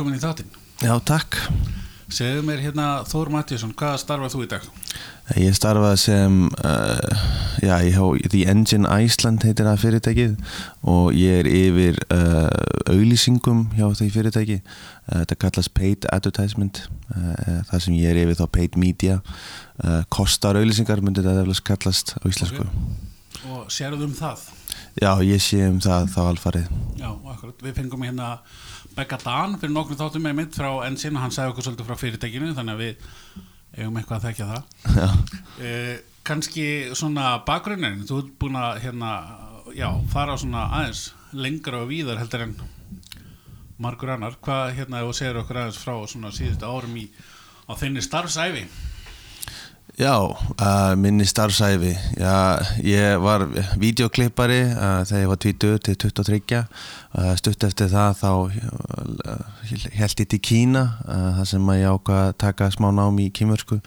velkomin 0.00 0.16
í 0.16 0.22
þáttinn. 0.22 0.52
Já, 0.80 0.94
takk. 1.04 1.36
Segðu 2.10 2.42
mér 2.48 2.62
hérna 2.64 2.84
Þór 3.06 3.28
Mattíusson, 3.34 3.74
hvaða 3.76 3.98
starfað 4.00 4.32
þú 4.32 4.40
í 4.42 4.46
dag? 4.50 4.68
Ég 5.38 5.54
starfaði 5.54 5.98
sem, 6.00 6.38
uh, 6.64 7.26
já, 7.60 7.74
ég 7.84 7.98
há, 8.00 8.06
The 8.32 8.40
Engine 8.50 8.88
Iceland 9.04 9.44
heitir 9.44 9.68
það 9.68 9.82
fyrirtækið 9.84 10.32
og 10.90 11.12
ég 11.14 11.42
er 11.42 11.50
yfir 11.50 12.00
uh, 12.16 12.48
auðlýsingum 12.90 13.66
hjá 13.76 13.84
því 14.00 14.08
fyrirtæki. 14.16 14.58
Uh, 15.04 15.20
þetta 15.20 15.38
kallast 15.44 15.74
Paid 15.76 16.08
Advertisement, 16.10 16.82
það 17.68 17.84
sem 17.84 18.00
ég 18.00 18.14
er 18.14 18.22
yfir 18.24 18.40
þá 18.40 18.46
Paid 18.56 18.80
Media. 18.80 19.20
Kostar 20.08 20.58
auðlýsingar 20.58 21.04
myndir 21.04 21.28
þetta 21.28 21.44
eflust 21.44 21.66
kallast 21.68 22.16
á 22.16 22.24
íslensku. 22.30 22.64
Okay. 22.64 23.52
Og 23.52 23.70
sérðu 23.72 24.08
um 24.08 24.16
það? 24.16 24.48
Já, 24.98 25.12
ég 25.22 25.38
sé 25.42 25.60
um 25.68 25.78
það 25.82 26.08
þá 26.10 26.20
alfarið. 26.24 26.70
Já, 26.98 27.08
akkurat. 27.30 27.62
Við 27.62 27.76
fengum 27.78 28.02
hérna 28.02 28.30
Begga 28.96 29.20
Dan 29.22 29.54
fyrir 29.60 29.72
nokkru 29.74 29.96
þáttum 29.98 30.24
með 30.26 30.36
mitt 30.40 30.56
frá 30.58 30.70
Ensin 30.88 31.14
og 31.14 31.22
hann 31.22 31.34
sagði 31.34 31.52
okkur 31.52 31.66
svolítið 31.68 31.86
frá 31.86 32.00
fyrirtækinu 32.00 32.50
þannig 32.56 32.74
að 32.74 32.82
við 32.82 33.04
eigum 33.78 34.00
eitthvað 34.00 34.18
að 34.18 34.26
þekka 34.28 34.50
það. 34.50 34.64
Eh, 35.60 35.96
kannski 36.24 36.66
svona 36.96 37.34
bakgrunnin 37.44 38.06
þú 38.08 38.18
ert 38.22 38.28
búin 38.40 38.54
að 38.56 38.78
hérna 38.80 39.10
já, 39.76 39.90
fara 40.08 40.38
svona 40.40 40.62
aðeins 40.78 41.10
lengra 41.36 41.82
og 41.84 41.90
víðar 41.90 42.16
heldur 42.16 42.46
en 42.46 42.54
margur 43.80 44.14
annar. 44.14 44.38
Hvað 44.40 44.72
hérna 44.78 45.02
ef 45.02 45.10
þú 45.10 45.18
segir 45.18 45.40
okkur 45.42 45.60
aðeins 45.60 45.82
frá 45.82 45.92
svona 46.08 46.32
síðustu 46.32 46.64
árum 46.64 46.96
í 46.96 47.04
á 47.68 47.72
þinni 47.76 48.02
starfsæfi 48.02 48.64
Já, 50.00 50.16
uh, 50.16 50.96
minni 50.96 51.24
starfsæfi 51.24 51.92
Já, 52.16 52.56
ég 52.80 53.18
var 53.20 53.42
videoklippari 53.76 54.62
uh, 54.72 55.02
þegar 55.04 55.20
ég 55.20 55.28
var 55.28 55.36
20 55.36 55.78
til 55.84 55.96
23 55.96 56.60
uh, 56.60 57.34
stutt 57.36 57.66
eftir 57.68 57.90
það 57.92 58.16
þá 58.16 58.30
held 59.98 60.22
ég 60.22 60.30
til 60.32 60.40
Kína 60.40 60.86
það 61.04 61.44
sem 61.52 61.68
ég 61.76 61.92
ákvað 61.92 62.22
að 62.22 62.32
taka 62.40 62.70
smá 62.72 62.88
nám 62.96 63.20
í 63.20 63.28
kýmörsku 63.28 63.82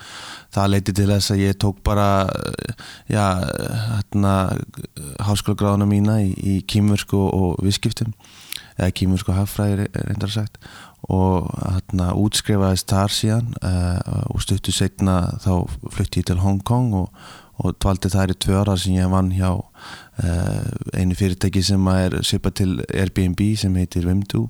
það 0.53 0.71
leiti 0.75 0.93
til 0.93 1.09
þess 1.09 1.33
að 1.33 1.43
ég 1.47 1.57
tók 1.57 1.81
bara 1.81 2.07
já, 3.09 3.25
hérna 3.89 4.35
háskólagráðuna 5.17 5.89
mína 5.89 6.21
í, 6.21 6.29
í 6.37 6.55
kýmörsku 6.61 7.25
og 7.25 7.57
viðskiptum 7.65 8.13
eða 8.77 8.93
kýmörsku 9.01 9.33
haffræðir 9.33 9.89
reyndar 9.97 10.29
sagt 10.29 10.61
og 11.11 11.49
hérna 11.59 12.13
útskrifaðist 12.15 12.91
þar 12.91 13.11
síðan 13.11 13.55
uh, 13.59 14.27
og 14.31 14.43
stuttu 14.43 14.71
setna 14.71 15.35
þá 15.43 15.65
flutti 15.91 16.23
ég 16.23 16.29
til 16.29 16.39
Hong 16.43 16.61
Kong 16.63 16.93
og, 16.95 17.09
og 17.59 17.75
dvaldi 17.83 18.11
þar 18.13 18.31
í 18.31 18.37
tvö 18.39 18.61
ára 18.61 18.77
sem 18.79 18.95
ég 18.95 19.11
vann 19.11 19.33
hjá 19.35 19.51
uh, 19.51 20.69
einu 20.95 21.17
fyrirtæki 21.19 21.63
sem 21.65 21.91
er 21.91 22.21
svipa 22.23 22.53
til 22.55 22.79
Airbnb 22.87 23.43
sem 23.59 23.75
heitir 23.75 24.07
Vimdu 24.07 24.47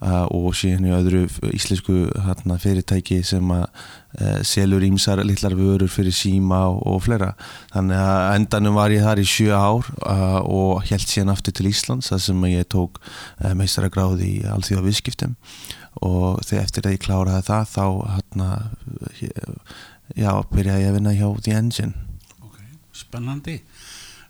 og 0.00 0.52
síðan 0.54 0.86
í 0.86 0.92
öðru 0.94 1.24
íslensku 1.50 1.96
hérna, 2.26 2.58
fyrirtæki 2.62 3.22
sem 3.26 3.50
að 3.50 3.66
selur 4.46 4.84
ímsar 4.86 5.20
litlar 5.26 5.56
vörur 5.58 5.90
fyrir 5.90 6.14
síma 6.14 6.62
og, 6.70 6.78
og 6.86 7.02
flera 7.04 7.32
þannig 7.74 7.98
að 7.98 8.36
endanum 8.36 8.78
var 8.78 8.94
ég 8.94 9.04
þar 9.04 9.20
í 9.20 9.26
sjö 9.28 9.50
ár 9.58 9.90
og 10.46 10.86
held 10.88 11.04
síðan 11.04 11.34
aftur 11.34 11.56
til 11.58 11.68
Íslands 11.72 12.08
þar 12.12 12.22
sem 12.24 12.46
ég 12.48 12.70
tók 12.72 13.02
meistaragráði 13.58 14.30
í 14.38 14.40
allþjóða 14.48 14.86
viðskiptum 14.86 15.36
og 16.06 16.40
þegar 16.46 16.64
eftir 16.64 16.86
að 16.86 16.96
ég 16.96 17.04
kláraði 17.04 17.46
það 17.50 17.70
þá 17.74 17.84
hérna 18.14 18.48
já, 20.16 20.32
byrjaði 20.52 20.84
ég 20.84 20.90
að 20.90 20.96
vinna 20.98 21.14
hjá 21.16 21.28
The 21.42 21.56
Engine. 21.58 22.06
Ok, 22.44 22.58
spennandi 22.96 23.58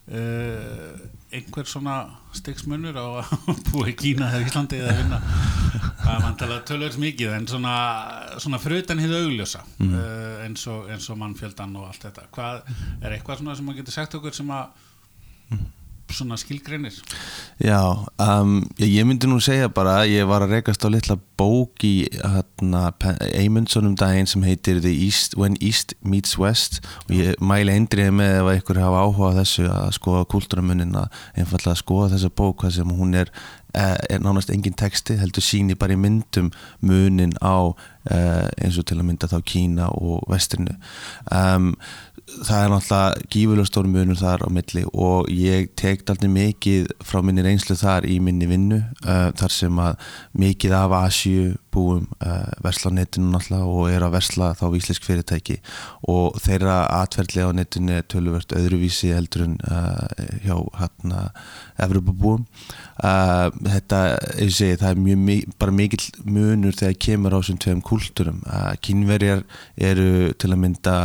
uh, 0.09 0.99
einhver 1.35 1.69
svona 1.69 1.97
styggsmunur 2.37 2.97
á 2.97 3.07
að 3.21 3.33
búa 3.71 3.89
í 3.91 3.97
Kína 3.99 4.31
eða 4.33 4.49
Íslandi 4.49 4.81
eða 4.81 4.97
vinna? 5.01 5.23
Það 6.03 6.13
er 6.15 6.23
vantilega 6.25 6.67
tölvöld 6.71 7.01
mikið 7.03 7.35
en 7.37 7.49
svona, 7.51 7.75
svona 8.41 8.61
frutan 8.63 9.03
hið 9.03 9.17
augljósa 9.23 9.65
mm. 9.79 9.91
uh, 9.95 10.37
eins, 10.47 10.69
og, 10.73 10.87
eins 10.93 11.09
og 11.13 11.21
mannfjöldan 11.21 11.75
og 11.81 11.91
allt 11.91 12.07
þetta. 12.09 12.29
Hvað 12.35 12.63
er 13.03 13.17
eitthvað 13.17 13.43
svona 13.43 13.59
sem 13.59 13.69
maður 13.69 13.83
getur 13.83 13.99
sagt 13.99 14.17
okkur 14.21 14.39
sem 14.39 14.55
að 14.55 14.87
mm 15.49 15.67
svona 16.15 16.39
skilgreinir? 16.41 16.95
Já, 17.63 17.81
um, 18.23 18.61
ég 18.79 19.07
myndi 19.07 19.29
nú 19.29 19.41
segja 19.43 19.69
bara 19.73 20.03
ég 20.09 20.27
var 20.29 20.45
að 20.45 20.57
rekast 20.57 20.85
á 20.85 20.89
litla 20.91 21.19
bók 21.39 21.85
í 21.87 22.09
hérna, 22.17 22.89
Eymundsson 23.29 23.87
um 23.91 23.95
daginn 23.99 24.27
sem 24.27 24.43
heitir 24.47 24.81
East, 24.89 25.37
When 25.39 25.57
East 25.61 25.95
Meets 26.03 26.39
West. 26.39 26.81
Og 27.07 27.15
ég 27.19 27.39
mæli 27.43 27.75
eindrið 27.77 28.11
með 28.19 28.41
ef 28.41 28.51
einhver 28.55 28.83
hafa 28.83 29.05
áhuga 29.05 29.31
á 29.35 29.39
þessu 29.43 29.69
að 29.71 29.93
skoða 29.99 30.27
kultúramunin 30.35 30.99
að 30.99 31.23
einfallega 31.37 31.77
að 31.77 31.83
skoða 31.85 32.11
þessa 32.17 32.35
bók 32.41 32.63
hvað 32.63 32.75
sem 32.79 32.97
hún 32.99 33.15
er, 33.19 33.31
eh, 33.75 33.97
er 34.11 34.25
nánast 34.25 34.51
engin 34.51 34.77
texti 34.79 35.19
heldur 35.21 35.45
síni 35.45 35.79
bara 35.79 35.95
í 35.95 36.01
myndum 36.01 36.51
munin 36.81 37.37
á 37.43 37.75
eh, 38.11 38.49
eins 38.65 38.79
og 38.79 38.89
til 38.89 38.99
að 38.99 39.07
mynda 39.11 39.31
þá 39.31 39.39
Kína 39.45 39.89
og 39.95 40.27
Vestrinu. 40.31 40.75
Um, 41.31 41.75
það 42.29 42.63
er 42.63 42.73
náttúrulega 42.73 43.29
gífurlega 43.33 43.69
stór 43.69 43.89
munur 43.91 44.19
þar 44.19 44.45
á 44.45 44.49
milli 44.53 44.85
og 44.93 45.31
ég 45.33 45.71
tekt 45.79 46.11
alltaf 46.13 46.31
mikið 46.33 46.91
frá 47.05 47.23
minni 47.25 47.45
reynslu 47.45 47.77
þar 47.79 48.07
í 48.09 48.19
minni 48.25 48.49
vinnu 48.51 48.83
uh, 49.05 49.31
þar 49.39 49.55
sem 49.55 49.81
að 49.83 50.11
mikið 50.39 50.77
af 50.79 50.97
Asju 50.99 51.55
búum 51.75 52.07
uh, 52.25 52.49
versla 52.65 52.93
á 52.93 52.97
netinu 52.97 53.33
náttúrulega 53.33 53.73
og 53.73 53.91
er 53.93 54.05
að 54.07 54.15
versla 54.17 54.51
þá 54.59 54.65
vísleisk 54.75 55.07
fyrirtæki. 55.07 55.59
Og 56.11 56.39
þeirra 56.43 56.79
atverðli 57.01 57.45
á 57.45 57.51
netinu 57.57 57.97
er 57.99 58.07
töluvert 58.11 58.55
öðruvísi 58.57 59.13
heldur 59.15 59.47
en 59.47 59.57
uh, 59.69 60.07
hjá 60.45 60.57
hérna 60.81 61.29
Evropabúum 61.79 62.47
uh, 63.05 63.49
þetta, 63.55 64.03
ég 64.43 64.55
segi, 64.55 64.79
það 64.81 64.91
er 64.91 65.03
mjög, 65.05 65.57
bara 65.61 65.77
mikill 65.81 66.07
munur 66.27 66.79
þegar 66.79 66.99
kemur 67.09 67.37
á 67.37 67.39
þessum 67.41 67.61
tveim 67.65 67.83
kultúrum. 67.85 68.41
Uh, 68.47 68.73
kynverjar 68.85 69.45
eru 69.77 70.33
til 70.39 70.53
að 70.55 70.63
mynda 70.65 70.97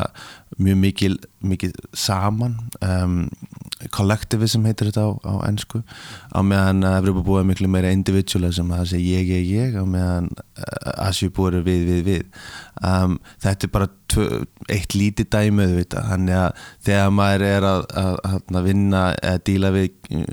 mjög 0.58 0.78
mikil, 0.78 1.18
mikil 1.42 1.74
saman 1.98 2.58
um, 2.82 3.30
kollektivism 3.94 4.66
heitir 4.68 4.90
þetta 4.90 5.06
á, 5.10 5.12
á 5.28 5.34
ennsku 5.48 5.82
á 6.32 6.40
meðan 6.46 6.86
að 6.88 6.98
Evropabúi 7.02 7.42
er 7.42 7.48
miklu 7.50 7.70
meira 7.72 7.92
individualism 7.94 8.72
að 8.72 8.84
það 8.84 8.90
sé 8.92 9.00
ég, 9.02 9.32
ég, 9.34 9.48
ég 9.50 9.78
á 9.80 9.84
meðan 9.84 10.30
uh, 10.38 11.08
Asjubúi 11.08 11.50
er 11.52 11.66
við, 11.66 11.86
við, 11.90 12.02
við. 12.08 12.42
Um, 12.84 13.18
þetta 13.44 13.68
er 13.68 13.74
bara 13.74 13.90
tvö, 14.14 14.28
eitt 14.72 14.96
lítið 14.98 15.30
dæmið 15.34 15.76
þannig 15.94 16.40
að 16.40 16.68
þegar 16.88 17.16
maður 17.18 17.48
er 17.50 17.70
að, 17.70 17.86
að, 18.04 18.20
að 18.54 18.70
vinna 18.70 19.06
eða 19.16 19.44
díla 19.50 19.74
við 19.76 19.90
uh, 20.20 20.28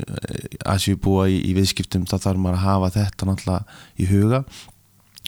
Asjubúi 0.75 1.31
í, 1.35 1.41
í 1.51 1.57
viðskiptum 1.59 2.07
þá 2.11 2.19
þarf 2.19 2.45
maður 2.45 2.61
að 2.61 2.67
hafa 2.69 2.93
þetta 2.99 3.31
náttúrulega 3.31 3.81
í 3.97 4.11
huga 4.11 4.45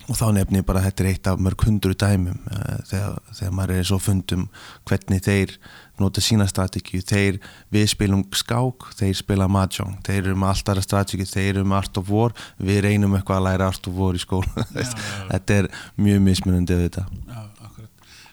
og 0.09 0.19
þá 0.19 0.25
nefnir 0.35 0.65
bara 0.67 0.81
að 0.83 0.89
þetta 0.89 1.05
er 1.05 1.09
eitt 1.13 1.29
af 1.31 1.43
mörg 1.43 1.65
hundru 1.67 1.95
dæmum 1.99 2.39
uh, 2.51 2.79
þegar, 2.89 3.19
þegar 3.39 3.55
maður 3.59 3.75
er 3.77 3.89
svo 3.89 3.99
fundum 4.03 4.47
hvernig 4.89 5.23
þeir 5.25 5.55
nota 6.03 6.23
sína 6.25 6.47
strategíu, 6.51 7.03
þeir 7.07 7.39
við 7.73 7.87
spilum 7.93 8.25
skák, 8.35 8.89
þeir 8.99 9.15
spila 9.19 9.49
mahjong. 9.53 9.99
Þeir 10.07 10.21
eru 10.25 10.37
með 10.41 10.55
alltaf 10.55 10.83
strategíu, 10.87 11.29
þeir 11.29 11.53
eru 11.53 11.65
með 11.69 11.79
art 11.83 12.01
of 12.01 12.11
war, 12.11 12.35
við 12.59 12.83
reynum 12.89 13.17
eitthvað 13.19 13.41
að 13.41 13.47
læra 13.49 13.71
art 13.71 13.89
of 13.91 13.99
war 13.99 14.19
í 14.19 14.23
skóla, 14.23 14.67
já, 14.75 14.89
þetta 15.33 15.59
er 15.61 15.71
mjög 16.01 16.25
mismunandi 16.27 16.77
af 16.77 16.85
þetta 16.87 17.07
Já, 17.29 17.43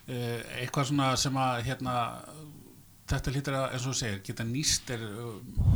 uh, 0.09 0.39
Eitthvað 0.61 0.89
svona 0.89 1.11
sem 1.21 1.37
að 1.43 1.63
hérna, 1.67 1.95
þetta 3.13 3.35
hlýttir 3.35 3.59
að, 3.59 3.67
eins 3.75 3.89
og 3.89 3.99
segir 3.99 4.23
geta 4.25 4.47
nýst 4.47 4.89
er 4.95 5.05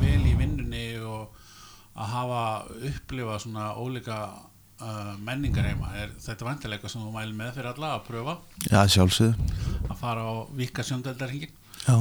vel 0.02 0.22
í 0.24 0.34
vinnunni 0.40 0.88
og 1.04 1.42
að 1.94 2.10
hafa 2.10 2.44
upplifa 2.90 3.38
svona 3.42 3.68
ólika 3.78 4.18
Uh, 4.83 5.13
menningar 5.23 5.63
heima, 5.69 5.94
er 5.95 6.09
þetta 6.19 6.44
vantilega 6.44 6.89
sem 6.91 6.99
þú 6.99 7.13
mæli 7.13 7.35
með 7.38 7.53
fyrir 7.55 7.69
alla 7.69 7.94
að 7.95 8.01
pröfa? 8.09 8.33
Já, 8.67 8.81
sjálfsögðu. 8.91 9.51
Að 9.88 9.99
fara 10.01 10.25
á 10.27 10.33
vika 10.57 10.83
sjöndöldarhingin 10.83 11.53
Já. 11.83 11.95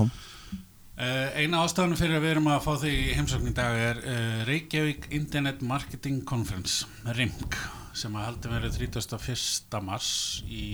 Uh, 0.93 1.29
Eina 1.39 1.63
ástafanum 1.63 1.99
fyrir 1.99 2.19
að 2.19 2.25
við 2.27 2.35
erum 2.35 2.51
að 2.53 2.65
fá 2.65 2.73
þig 2.83 2.97
í 2.99 3.15
heimsókn 3.17 3.51
í 3.51 3.55
dag 3.57 3.79
er 3.81 4.03
uh, 4.03 4.43
Reykjavík 4.49 5.09
Internet 5.15 5.63
Marketing 5.67 6.21
Conference 6.29 6.89
RIMC 7.17 7.57
sem 7.99 8.15
að 8.19 8.27
haldi 8.29 8.53
verið 8.53 8.79
31. 8.83 9.81
mars 9.85 10.11
í 10.49 10.67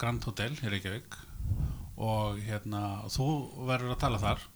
Grand 0.00 0.24
Hotel 0.26 0.52
í 0.54 0.70
Reykjavík. 0.72 1.18
Og 2.00 2.40
hérna 2.42 3.04
þú 3.12 3.28
verður 3.68 3.94
að 3.94 4.00
tala 4.02 4.22
þar. 4.22 4.46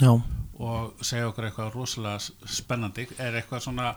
Já. 0.00 0.10
Og 0.54 1.04
segja 1.04 1.28
okkur 1.30 1.48
eitthvað 1.48 1.72
rosalega 1.74 2.50
spennandi. 2.50 3.06
Er 3.18 3.38
eitthvað 3.40 3.64
svona 3.66 3.94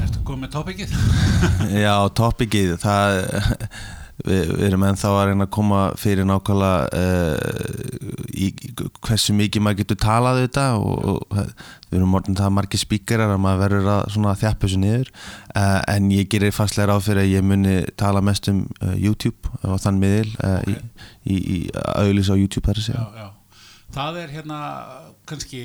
Erstu 0.00 0.20
komið 0.26 0.44
með 0.46 0.52
tópikið? 0.56 0.94
Já, 1.84 1.94
tópikið 2.16 2.76
það 2.80 3.18
við, 4.26 4.52
við 4.54 4.64
erum 4.68 4.84
ennþá 4.88 5.10
að 5.14 5.22
reyna 5.30 5.46
að 5.46 5.52
koma 5.54 5.80
fyrir 6.00 6.26
nákvæmlega 6.28 7.00
uh, 7.00 8.24
í 8.34 8.50
hversu 9.06 9.34
mikið 9.36 9.64
maður 9.64 9.80
getur 9.82 10.00
talað 10.04 10.40
þetta 10.44 10.66
og, 10.78 10.96
og 11.14 11.36
við 11.90 11.98
erum 12.00 12.16
orðin 12.18 12.38
það 12.40 12.54
margir 12.56 12.82
spíkerar 12.82 13.34
að 13.34 13.42
maður 13.44 13.62
verður 13.64 13.90
að 13.92 14.40
þjappa 14.42 14.66
þessu 14.66 14.80
niður 14.84 15.12
uh, 15.12 15.78
en 15.94 16.10
ég 16.14 16.30
gerir 16.32 16.56
fastlega 16.56 16.90
ráð 16.92 17.06
fyrir 17.08 17.24
að 17.24 17.34
ég 17.34 17.46
muni 17.52 17.76
tala 18.00 18.24
mest 18.24 18.50
um 18.52 18.64
uh, 18.80 18.94
YouTube 18.96 19.54
og 19.62 19.80
þann 19.82 20.02
miðil 20.02 20.34
okay. 20.38 20.80
í, 21.24 21.36
í, 21.36 21.38
í 21.56 21.60
auðlis 21.96 22.32
á 22.32 22.36
YouTube 22.36 22.66
þar 22.68 22.82
að 22.82 22.88
segja 22.88 23.06
já, 23.06 23.24
já. 23.24 23.28
Það 23.90 24.20
er 24.20 24.36
hérna 24.36 24.58
kannski 25.26 25.64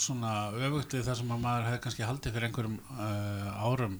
svona 0.00 0.34
öfugt 0.56 0.96
það 0.96 1.18
sem 1.20 1.32
maður 1.34 1.68
hefði 1.68 1.82
kannski 1.86 2.06
haldið 2.08 2.36
fyrir 2.36 2.48
einhverjum 2.48 2.76
uh, 2.96 3.64
árum 3.66 3.98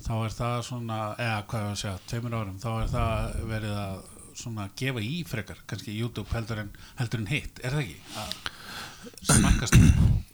þá 0.00 0.14
er 0.16 0.34
það 0.36 0.56
svona, 0.66 1.00
eða 1.20 1.42
hvað 1.50 1.64
ég 1.64 1.74
að 1.74 1.80
segja, 1.82 2.00
tveimur 2.08 2.38
árum, 2.38 2.56
þá 2.62 2.70
er 2.72 2.88
það 2.94 3.36
verið 3.50 3.76
að 3.82 4.00
svona 4.40 4.66
gefa 4.80 5.04
í 5.04 5.20
frekar, 5.28 5.60
kannski 5.68 5.96
YouTube 5.98 6.32
heldur 6.32 6.62
en, 6.64 6.72
heldur 7.00 7.20
en 7.20 7.30
hitt, 7.34 7.60
er 7.60 7.76
það 7.76 7.84
ekki? 7.84 8.00
Að 8.24 9.30
smakkast 9.34 10.28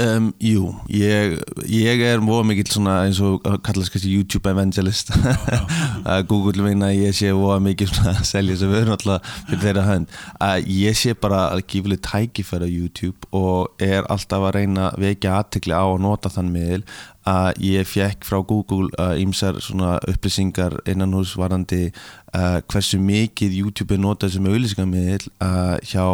Um, 0.00 0.28
jú, 0.42 0.74
ég, 0.92 1.38
ég 1.72 2.02
er 2.04 2.20
mjög 2.20 2.44
mikill 2.50 2.68
svona 2.68 2.98
eins 3.06 3.16
og 3.24 3.40
kallast 3.64 3.92
kannski 3.94 4.12
YouTube 4.12 4.50
evangelist. 4.50 5.12
Að 6.12 6.26
Google 6.28 6.66
vinna 6.66 6.90
ég 6.92 7.16
sé 7.16 7.30
mjög 7.32 7.62
mikill 7.64 7.88
svona 7.88 8.12
að 8.18 8.28
selja 8.28 8.58
að 8.58 8.72
við 8.72 8.80
erum 8.82 8.96
alltaf 8.96 9.30
fyrir 9.48 9.62
þeirra 9.64 9.86
hönd. 9.86 10.14
Að 10.44 10.70
ég 10.76 10.98
sé 11.00 11.16
bara 11.16 11.46
að 11.54 11.64
gífileg 11.72 12.02
tækifæra 12.04 12.68
YouTube 12.68 13.30
og 13.36 13.82
er 13.82 14.04
alltaf 14.12 14.44
að 14.48 14.56
reyna 14.58 14.90
að 14.90 15.06
vekja 15.06 15.36
aðtikli 15.40 15.76
á 15.76 15.84
að 15.86 16.02
nota 16.04 16.32
þann 16.32 16.52
miðil. 16.52 16.82
Að 17.26 17.62
ég 17.66 17.88
fekk 17.90 18.26
frá 18.28 18.38
Google 18.46 19.08
ímsar 19.18 19.56
uh, 19.58 19.64
svona 19.64 19.96
upplýsingar 20.06 20.76
innan 20.86 21.16
hús 21.16 21.32
varandi 21.40 21.88
uh, 21.88 22.60
hversu 22.68 23.00
mikið 23.02 23.56
YouTube 23.64 23.96
er 23.96 24.04
notað 24.04 24.36
sem 24.36 24.46
auðlýsingarmiðil 24.46 25.24
uh, 25.40 25.74
hjá 25.82 26.06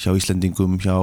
hjá 0.00 0.14
Íslandingum, 0.16 0.78
hjá 0.82 0.96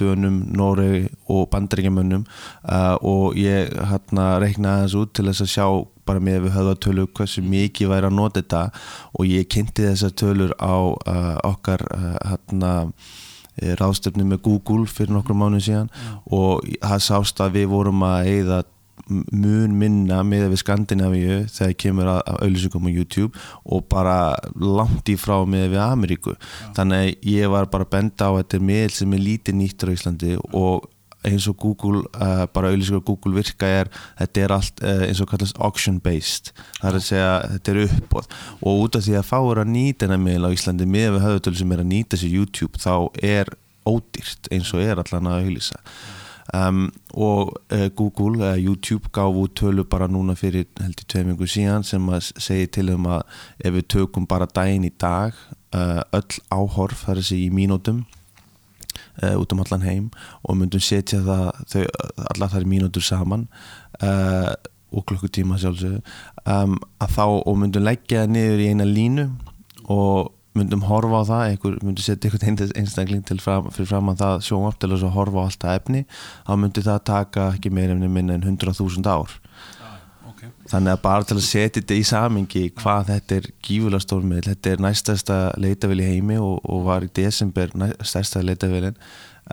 Dönum, 0.00 0.40
Noreg 0.56 1.10
og 1.28 1.48
bandaríkjamönnum 1.52 2.24
uh, 2.24 2.96
og 3.04 3.36
ég 3.38 3.72
hérna 3.90 4.38
reiknaði 4.42 4.86
þessu 4.86 5.02
út 5.04 5.12
til 5.16 5.26
þess 5.28 5.44
að 5.44 5.52
sjá 5.54 5.66
bara 6.04 6.20
með 6.20 6.46
við 6.46 6.56
höfðartölu 6.58 7.06
hversu 7.16 7.44
mikið 7.44 7.92
væri 7.92 8.08
að 8.10 8.16
nota 8.18 8.42
þetta 8.42 8.64
og 9.12 9.28
ég 9.28 9.48
kynnti 9.52 9.86
þessar 9.88 10.16
tölur 10.20 10.56
á 10.60 10.76
uh, 10.76 11.36
okkar 11.52 11.84
uh, 11.92 12.16
hérna 12.30 12.74
ráðstöfni 13.54 14.24
með 14.26 14.40
Google 14.48 14.88
fyrir 14.90 15.14
nokkru 15.14 15.36
mánu 15.38 15.60
síðan 15.62 15.86
mm. 15.86 16.22
og 16.34 16.64
það 16.82 17.04
sást 17.06 17.42
að 17.44 17.60
við 17.60 17.68
vorum 17.70 18.02
að 18.02 18.30
eigða 18.32 18.56
mun 19.08 19.76
minna 19.78 20.22
með 20.26 20.48
við 20.54 20.62
Skandinavíu 20.62 21.38
þegar 21.52 21.76
kemur 21.84 22.10
að, 22.14 22.22
að 22.30 22.40
auðlýsingum 22.46 22.88
á 22.88 22.96
YouTube 22.96 23.44
og 23.64 23.84
bara 23.92 24.16
langt 24.56 25.12
í 25.12 25.18
frá 25.20 25.36
með 25.48 25.74
við 25.74 25.82
Ameríku. 25.84 26.34
Ja. 26.34 26.72
þannig 26.78 27.04
að 27.04 27.30
ég 27.34 27.52
var 27.52 27.68
bara 27.72 27.88
benda 27.88 28.30
á 28.32 28.36
þetta 28.40 28.62
miðl 28.64 28.96
sem 28.96 29.14
er 29.16 29.24
lítið 29.24 29.58
nýttur 29.60 29.92
á 29.92 29.96
Íslandi 29.96 30.36
og 30.52 30.88
eins 31.24 31.46
og 31.48 31.56
Google, 31.56 32.02
uh, 32.20 32.44
bara 32.52 32.70
auðlýsingar 32.70 33.04
Google 33.06 33.34
virka 33.38 33.68
er, 33.80 33.90
þetta 34.18 34.42
er 34.44 34.54
allt 34.58 34.82
uh, 34.84 35.04
eins 35.06 35.22
og 35.24 35.30
kallast 35.30 35.60
auction 35.62 36.00
based 36.04 36.52
það 36.80 36.88
er 36.90 36.98
að 36.98 37.06
segja, 37.06 37.30
þetta 37.54 37.72
er 37.72 37.80
uppbóð 37.84 38.28
og 38.60 38.82
út 38.84 38.98
af 38.98 39.06
því 39.06 39.16
að 39.20 39.30
fáur 39.30 39.62
að 39.62 39.72
nýta 39.72 40.08
hennar 40.08 40.20
miðl 40.24 40.50
á 40.50 40.54
Íslandi 40.56 40.88
með 40.88 41.14
við 41.16 41.24
höfutölu 41.28 41.60
sem 41.60 41.72
er 41.76 41.84
að 41.84 41.90
nýta 41.92 42.20
sér 42.20 42.36
YouTube 42.36 42.82
þá 42.82 42.94
er 43.24 43.54
ódýrt 43.88 44.52
eins 44.52 44.74
og 44.76 44.84
er 44.84 45.00
allan 45.00 45.32
að 45.32 45.40
auðlýsa 45.44 45.80
Um, 46.52 46.92
og 47.16 47.54
uh, 47.72 47.86
Google 47.96 48.36
eða 48.42 48.56
uh, 48.58 48.64
YouTube 48.64 49.08
gaf 49.16 49.32
út 49.32 49.54
tölu 49.56 49.84
bara 49.88 50.10
núna 50.12 50.34
fyrir 50.36 50.66
heldur 50.76 51.06
tveimingu 51.08 51.48
síðan 51.48 51.86
sem 51.88 52.04
að 52.12 52.26
segi 52.36 52.66
til 52.68 52.90
um 52.92 53.06
að 53.08 53.22
ef 53.64 53.72
við 53.78 53.86
tökum 53.94 54.26
bara 54.28 54.50
daginn 54.52 54.84
í 54.84 54.92
dag 55.00 55.32
uh, 55.72 56.02
öll 56.12 56.36
áhorf 56.52 57.06
þar 57.06 57.22
þessi 57.22 57.38
í 57.46 57.48
mínútum 57.48 58.02
uh, 59.22 59.32
út 59.40 59.56
um 59.56 59.64
allan 59.64 59.88
heim 59.88 60.12
og 60.42 60.60
myndum 60.60 60.84
setja 60.84 61.22
það 61.24 61.64
þau, 61.72 61.82
allar 62.34 62.52
þar 62.52 62.68
í 62.68 62.72
mínútur 62.74 63.08
saman 63.08 63.48
og 64.04 65.04
klukkutíma 65.08 65.56
sjálfsög 65.62 65.96
um, 66.44 66.76
að 67.00 67.16
þá 67.16 67.24
og 67.24 67.56
myndum 67.56 67.88
leggja 67.88 68.26
það 68.26 68.34
niður 68.36 68.64
í 68.66 68.70
eina 68.74 68.90
línu 68.90 69.30
og 69.88 70.33
myndum 70.58 70.84
horfa 70.86 71.22
á 71.22 71.24
það, 71.28 71.44
einhver 71.50 71.78
myndi 71.82 72.04
setja 72.04 72.30
einhvern 72.30 72.74
einstakling 72.78 73.24
til 73.26 73.40
fram, 73.42 73.70
fyrir 73.74 73.90
fram 73.90 74.12
að 74.12 74.20
það 74.22 74.44
sjóum 74.48 74.76
til 74.78 74.90
þess 74.92 75.06
að 75.08 75.16
horfa 75.16 75.42
á 75.42 75.46
alltaf 75.48 75.78
efni 75.80 76.04
þá 76.46 76.52
myndi 76.62 76.84
það 76.84 77.00
taka 77.10 77.48
ekki 77.56 77.72
meira 77.74 77.96
en 77.96 78.06
minna 78.06 78.36
en 78.38 78.46
100.000 78.46 79.10
ár 79.10 79.34
ah, 79.82 79.98
okay. 80.30 80.52
þannig 80.70 80.94
að 80.94 81.02
bara 81.08 81.28
til 81.28 81.38
að 81.40 81.44
setja 81.48 81.80
þetta 81.80 81.98
í 81.98 82.06
samingi 82.12 82.64
hvað 82.78 83.10
þetta 83.10 83.38
er 83.40 83.50
gífulega 83.66 84.06
stórmið 84.06 84.48
þetta 84.52 84.72
er 84.72 84.86
næstasta 84.86 85.38
leitavili 85.58 86.08
heimi 86.12 86.38
og, 86.38 86.58
og 86.62 86.86
var 86.86 87.06
í 87.06 87.12
desember 87.18 87.74
næstasta 87.74 88.44
leitavilin 88.46 88.98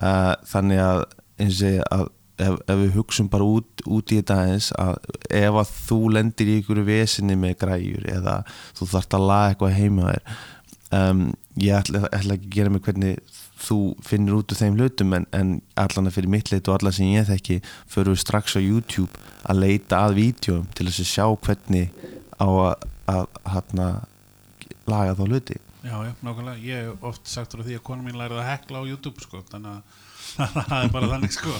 uh, 0.02 0.34
þannig 0.54 0.86
að 0.86 1.06
eins 1.42 1.64
og 1.66 1.86
að 1.90 2.10
ef, 2.42 2.58
ef 2.68 2.80
við 2.80 2.96
hugsun 2.96 3.30
bara 3.32 3.48
út, 3.48 3.84
út 3.90 4.14
í 4.14 4.20
þetta 4.20 4.40
aðeins 4.44 4.72
að 4.80 4.98
ef 5.42 5.60
að 5.62 5.76
þú 5.90 6.00
lendir 6.16 6.50
í 6.50 6.58
einhverju 6.60 6.88
vesinni 6.88 7.38
með 7.40 7.58
græjur 7.64 8.08
eða 8.12 8.42
þú 8.78 8.90
þarfst 8.94 9.18
að 9.18 9.30
laga 9.32 9.54
eitthvað 9.54 9.78
heima 9.78 10.10
þér 10.12 10.42
um, 10.96 11.24
ég 11.60 11.78
ætla, 11.78 12.06
ætla 12.12 12.38
ekki 12.38 12.50
að 12.50 12.56
gera 12.58 12.74
mig 12.74 12.84
hvernig 12.86 13.40
þú 13.62 13.80
finnir 14.06 14.38
út 14.40 14.54
úr 14.54 14.58
þeim 14.58 14.78
hlutum 14.80 15.18
en, 15.18 15.26
en 15.38 15.58
allan 15.80 16.10
að 16.10 16.18
fyrir 16.18 16.34
mitt 16.34 16.52
leit 16.52 16.70
og 16.70 16.80
alla 16.80 16.94
sem 16.96 17.12
ég 17.14 17.28
þekki 17.30 17.60
fyrir 17.92 18.16
við 18.16 18.24
strax 18.24 18.58
á 18.58 18.62
YouTube 18.62 19.26
að 19.46 19.62
leita 19.66 20.06
að 20.06 20.18
vídjum 20.18 20.70
til 20.76 20.88
þess 20.90 21.04
að 21.04 21.12
sjá 21.12 21.26
hvernig 21.46 21.92
á 22.42 22.48
að, 22.48 22.88
að, 23.12 23.28
að, 23.44 23.76
að 23.86 24.88
laga 24.90 25.18
þá 25.18 25.28
hluti. 25.28 25.60
Já, 25.82 25.96
já, 26.06 26.12
nákvæmlega, 26.22 26.62
ég 26.62 26.84
hef 26.86 27.06
oft 27.10 27.30
sagt 27.30 27.56
frá 27.56 27.64
því 27.66 27.80
að 27.80 27.86
konu 27.88 28.06
mín 28.06 28.18
lærið 28.20 28.42
að 28.42 28.50
hekla 28.52 28.82
á 28.86 28.90
YouTube 28.90 29.24
sko, 29.24 29.42
þannig 29.50 29.78
að 29.80 30.00
það 30.70 30.76
er 30.78 30.92
bara 30.94 31.08
þannig 31.12 31.34
sko. 31.34 31.54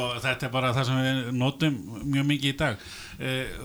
Og 0.00 0.14
þetta 0.24 0.46
er 0.46 0.52
bara 0.54 0.70
það 0.76 0.88
sem 0.88 1.02
við 1.04 1.18
notum 1.36 1.76
mjög 2.08 2.30
mikið 2.30 2.50
í 2.50 2.56
dag. 2.62 2.86
Eh, 3.20 3.58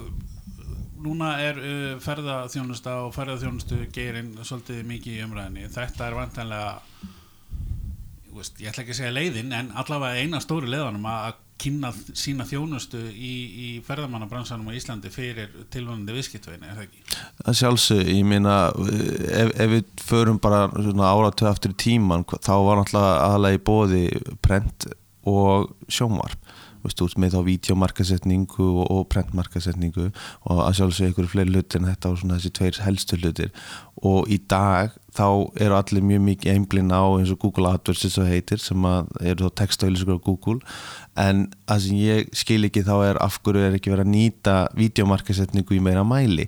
núna 1.03 1.35
er 1.43 1.59
uh, 1.59 1.93
ferðarþjónusta 2.03 2.95
og 3.05 3.13
ferðarþjónustu 3.15 3.85
geirinn 3.95 4.33
svolítið 4.41 4.83
mikið 4.89 5.19
í 5.19 5.23
umræðinni 5.27 5.69
þetta 5.73 6.07
er 6.07 6.17
vantanlega 6.17 6.71
veist, 8.35 8.59
ég 8.61 8.71
ætla 8.71 8.83
ekki 8.85 8.95
að 8.95 9.01
segja 9.01 9.15
leiðin 9.15 9.53
en 9.55 9.71
allavega 9.79 10.23
eina 10.23 10.41
stóri 10.43 10.69
leiðanum 10.71 11.07
að 11.09 11.37
kynna 11.59 11.89
sína 12.15 12.45
þjónustu 12.47 13.01
í, 13.11 13.33
í 13.51 13.69
ferðarmannabransanum 13.83 14.69
á 14.71 14.77
Íslandi 14.77 15.11
fyrir 15.11 15.51
tilvonandi 15.73 16.15
viðskiptveginn, 16.15 16.63
er 16.63 16.77
það 16.77 16.85
ekki? 16.85 17.17
Það 17.41 17.57
sjálfsög, 17.61 18.03
ég 18.13 18.29
meina 18.29 18.53
ef, 18.69 19.51
ef 19.51 19.73
við 19.73 19.89
förum 20.05 20.39
bara 20.39 20.69
áratöð 20.69 21.51
aftur 21.51 21.75
í 21.75 21.79
tíman, 21.83 22.23
þá 22.29 22.53
var 22.63 22.79
náttúrulega 22.79 23.25
aðalega 23.25 23.59
í 23.59 23.63
bóði 23.71 24.03
prent 24.45 24.87
og 25.27 25.73
sjónvarp 25.91 26.55
veist, 26.83 27.01
út 27.03 27.17
með 27.19 27.35
þá 27.35 27.39
videomarkasetningu 27.47 28.67
og, 28.69 28.85
og 28.93 29.05
prentmarkasetningu 29.13 30.07
og 30.09 30.63
að 30.65 30.77
sjálfsög 30.79 31.13
ykkur 31.13 31.29
fleiri 31.31 31.53
hlutir 31.53 31.81
en 31.81 31.89
þetta 31.91 32.13
og 32.13 32.21
svona 32.21 32.39
þessi 32.39 32.53
tveir 32.57 32.81
helstu 32.85 33.19
hlutir. 33.19 33.53
Og 33.99 34.29
í 34.31 34.39
dag 34.49 34.95
þá 35.15 35.27
eru 35.59 35.75
allir 35.75 36.05
mjög 36.05 36.23
mikið 36.27 36.53
einblinn 36.53 36.93
á 36.95 37.03
eins 37.17 37.33
og 37.33 37.41
Google 37.43 37.73
AdWords 37.73 38.05
eins 38.07 38.19
og 38.21 38.29
heitir 38.29 38.61
sem 38.63 38.87
eru 39.19 39.49
þá 39.49 39.57
textauðliskur 39.63 40.21
á 40.21 40.25
Google. 40.29 40.59
En 41.19 41.49
það 41.67 41.83
sem 41.85 41.99
ég 41.99 42.31
skil 42.37 42.61
ekki 42.69 42.85
þá 42.87 42.95
er 43.09 43.21
af 43.25 43.41
hverju 43.43 43.67
er 43.67 43.75
ekki 43.79 43.91
verið 43.93 44.07
að 44.07 44.15
nýta 44.15 44.55
videomarkasetningu 44.79 45.75
í 45.75 45.83
meira 45.83 46.05
mæli. 46.07 46.47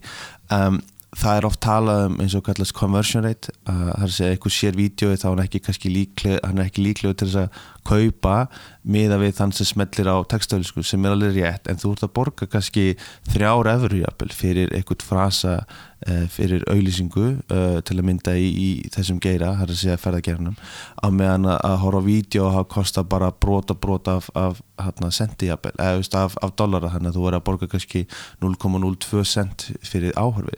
Um, 0.52 0.80
það 1.18 1.38
er 1.38 1.48
oft 1.48 1.60
talað 1.64 2.06
um 2.08 2.20
eins 2.24 2.36
og 2.38 2.46
kallast 2.48 2.76
conversion 2.78 3.26
rate 3.26 3.52
uh, 3.68 3.92
það 3.92 3.98
er 3.98 4.08
að 4.08 4.16
segja 4.16 4.36
eitthvað 4.36 4.56
sér 4.56 4.78
vídeo 4.80 5.12
þá 5.12 5.28
hann 5.32 6.62
er 6.62 6.70
ekki 6.70 6.86
líklegur 6.86 7.18
til 7.20 7.28
þess 7.28 7.42
að 7.42 7.64
kaupa 7.88 8.48
miða 8.82 9.20
við 9.22 9.36
þann 9.38 9.54
sem 9.56 9.68
smellir 9.70 10.10
á 10.10 10.18
textafélisku 10.30 10.84
sem 10.86 11.06
er 11.06 11.16
alveg 11.16 11.38
rétt 11.38 11.70
en 11.70 11.80
þú 11.82 11.94
ert 11.96 12.06
að 12.08 12.14
borga 12.18 12.48
kannski 12.50 12.86
þrjár 13.32 13.70
efur 13.76 13.96
fyrir 14.36 14.74
eitthvað 14.76 15.06
frasa 15.06 15.54
uh, 15.62 16.26
fyrir 16.32 16.66
auðlýsingu 16.72 17.26
uh, 17.54 17.80
til 17.86 17.98
að 17.98 18.08
mynda 18.10 18.36
í, 18.38 18.50
í 18.50 18.70
þessum 18.94 19.22
geira 19.24 19.54
það 19.58 19.66
er 19.66 19.74
að 19.76 19.82
segja 19.84 20.02
ferðagerðunum 20.02 20.60
á 21.02 21.08
meðan 21.14 21.50
að 21.56 21.80
horfa 21.86 22.04
á 22.04 22.10
vídeo 22.10 22.46
og 22.48 22.56
hafa 22.58 22.72
kosta 22.76 23.06
bara 23.06 23.32
brota 23.32 23.78
brota 23.78 24.20
af, 24.22 24.30
af 24.36 24.62
hérna, 24.82 25.12
senti 25.14 25.52
eða 25.52 25.98
af, 26.24 26.38
af 26.42 26.56
dollara 26.58 26.94
þannig 26.94 27.12
að 27.12 27.20
þú 27.20 27.28
verður 27.28 27.42
að 27.42 27.50
borga 27.50 27.72
kannski 27.74 28.06
0,02 28.44 29.28
cent 29.28 29.70
fyrir 29.86 30.16
áhörfi 30.18 30.58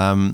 um, 0.00 0.30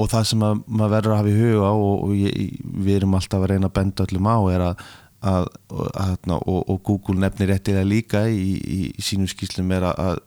og 0.00 0.08
það 0.08 0.28
sem 0.30 0.42
að, 0.46 0.60
maður 0.66 0.94
verður 0.96 1.12
að 1.12 1.20
hafa 1.20 1.32
í 1.32 1.38
huga 1.38 1.70
og, 1.76 2.04
og 2.06 2.12
ég, 2.16 2.60
við 2.62 2.98
erum 2.98 3.16
alltaf 3.18 3.42
að 3.42 3.50
reyna 3.52 3.68
að 3.68 3.76
benda 3.76 4.06
öllum 4.06 4.28
á 4.28 4.36
er 4.54 4.64
að, 4.70 4.86
að, 5.22 5.48
að 5.70 6.32
og, 6.36 6.58
og 6.66 6.82
Google 6.86 7.20
nefnir 7.22 7.52
réttilega 7.52 7.86
líka 7.86 8.24
í, 8.28 8.56
í, 8.58 8.80
í 8.92 9.04
sínum 9.04 9.30
skýslum 9.30 9.70
er 9.76 9.88
að 9.92 10.20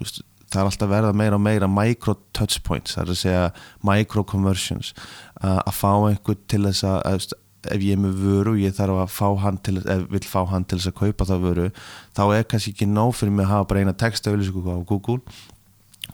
það 0.45 0.59
er 0.61 0.69
alltaf 0.69 0.91
verða 0.91 1.15
meira 1.17 1.39
og 1.39 1.43
meira 1.43 1.69
micro 1.69 2.15
touch 2.35 2.61
points, 2.63 2.95
það 2.95 3.03
er 3.03 3.13
að 3.13 3.21
segja 3.21 3.47
micro 3.87 4.23
conversions 4.27 4.93
að 5.41 5.73
fá 5.75 5.91
einhvern 5.95 6.45
til 6.51 6.63
þess 6.67 6.87
að 6.87 7.35
ef 7.65 7.81
ég 7.81 7.95
er 7.95 8.01
með 8.01 8.19
vöru 8.21 8.53
og 8.53 8.61
ég 8.61 8.75
þarf 8.77 9.01
að 9.01 9.13
fá 9.15 9.29
hann 9.41 9.55
til 9.65 9.79
ef 9.81 10.03
vil 10.11 10.25
fá 10.29 10.43
hann 10.51 10.67
til 10.69 10.77
þess 10.77 10.91
að 10.91 10.99
kaupa 10.99 11.27
það 11.31 11.45
vöru 11.47 11.69
þá 12.17 12.23
er 12.25 12.49
kannski 12.49 12.75
ekki 12.75 12.87
nóg 12.91 13.15
fyrir 13.17 13.33
mig 13.33 13.47
að 13.47 13.53
hafa 13.55 13.69
bara 13.71 13.81
eina 13.81 13.95
textauðlýsingu 14.03 14.65
á 14.69 14.85
Google 14.85 15.21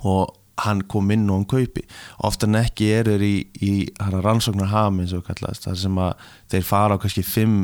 og 0.08 0.38
hann 0.66 0.84
kom 0.90 1.12
inn 1.14 1.30
og 1.30 1.42
hann 1.42 1.50
kaupi. 1.50 1.84
Ofta 2.28 2.48
en 2.50 2.60
ekki 2.60 2.90
eru 2.94 3.16
þeir 3.16 3.26
í, 3.26 3.36
í 3.66 3.74
rannsóknar 3.98 4.72
hafum 4.72 5.02
eins 5.04 5.16
og 5.18 5.26
kallast 5.28 5.68
þar 5.68 5.80
sem 5.84 6.02
að 6.02 6.28
þeir 6.54 6.68
fara 6.68 6.98
á 6.98 7.02
kannski 7.02 7.24
fimm 7.26 7.64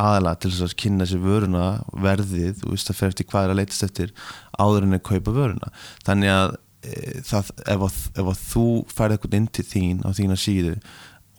aðala 0.00 0.34
til 0.40 0.50
þess 0.52 0.66
að 0.66 0.76
kynna 0.82 1.06
sér 1.08 1.22
vöruna 1.22 1.66
verðið 1.92 2.64
og 2.66 2.80
það 2.80 2.98
fer 2.98 3.12
eftir 3.12 3.28
hvað 3.30 3.46
er 3.46 3.54
að 3.54 3.60
leytast 3.60 3.86
eftir 3.88 4.12
áður 4.58 4.86
en 4.86 4.98
að 4.98 5.06
kaupa 5.08 5.36
vöruna. 5.36 5.72
Þannig 6.06 6.34
að 6.34 6.54
e, 6.82 6.98
það, 7.28 7.54
ef, 7.74 7.86
að, 7.88 7.98
ef 8.22 8.30
að 8.32 8.44
þú 8.48 8.66
færði 8.92 9.18
eitthvað 9.18 9.38
inn 9.40 9.48
til 9.58 9.66
þín 9.68 10.04
á 10.06 10.10
þína 10.16 10.38
síðu 10.40 10.76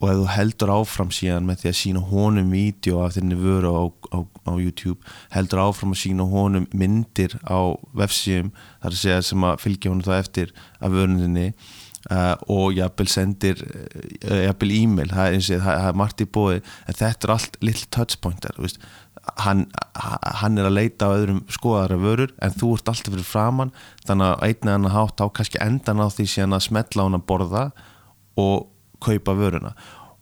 og 0.03 0.10
ef 0.10 0.17
þú 0.19 0.25
heldur 0.33 0.74
áfram 0.74 1.12
síðan 1.15 1.45
með 1.48 1.62
því 1.62 1.69
að 1.69 1.77
sína 1.79 2.01
honum 2.10 2.50
vídeo 2.51 3.00
af 3.03 3.13
þinni 3.15 3.38
vöru 3.39 3.72
á, 3.72 3.83
á, 4.12 4.19
á 4.51 4.53
YouTube 4.60 5.00
heldur 5.31 5.62
áfram 5.63 5.93
að 5.95 6.01
sína 6.01 6.27
honum 6.27 6.67
myndir 6.75 7.38
á 7.48 7.72
vefsíum 7.95 8.51
þar 8.81 8.91
að 8.91 9.00
segja 9.00 9.22
sem 9.29 9.48
að 9.48 9.62
fylgja 9.63 9.93
honum 9.93 10.07
það 10.07 10.24
eftir 10.25 10.53
af 10.83 10.93
vörunni 10.93 11.48
uh, 12.10 12.36
og 12.51 12.74
jafnvel 12.77 13.10
sendir 13.12 13.63
uh, 13.63 14.43
jafnvel 14.48 14.75
e-mail. 14.79 15.13
Það 15.13 15.29
er, 15.29 15.38
eins 15.38 15.51
og 15.53 15.63
það, 15.67 15.88
er 15.88 16.01
margt 16.03 16.25
í 16.25 16.29
bóði 16.39 16.60
en 16.62 17.00
þetta 17.00 17.27
er 17.29 17.36
allt 17.38 17.57
little 17.63 17.89
touchpointar 17.93 18.62
hann, 19.39 19.65
hann 19.95 20.60
er 20.60 20.67
að 20.67 20.77
leita 20.77 21.07
á 21.07 21.15
öðrum 21.15 21.41
skoðara 21.51 21.98
vörur 22.01 22.33
en 22.43 22.55
þú 22.55 22.75
ert 22.77 22.91
alltaf 22.91 23.13
fyrir 23.13 23.27
framann 23.27 23.74
þannig 24.07 24.29
að 24.29 24.45
einn 24.48 24.67
eða 24.67 24.77
annan 24.79 24.95
hátt 24.95 25.24
á 25.24 25.25
kannski 25.31 25.62
endan 25.63 26.03
á 26.03 26.07
því 26.12 26.27
síðan 26.29 26.57
að 26.57 26.65
smetla 26.67 27.07
hann 27.07 27.19
að 27.19 27.27
borða 27.31 27.65
og 28.39 28.72
kaupa 29.03 29.36
vöruna. 29.38 29.74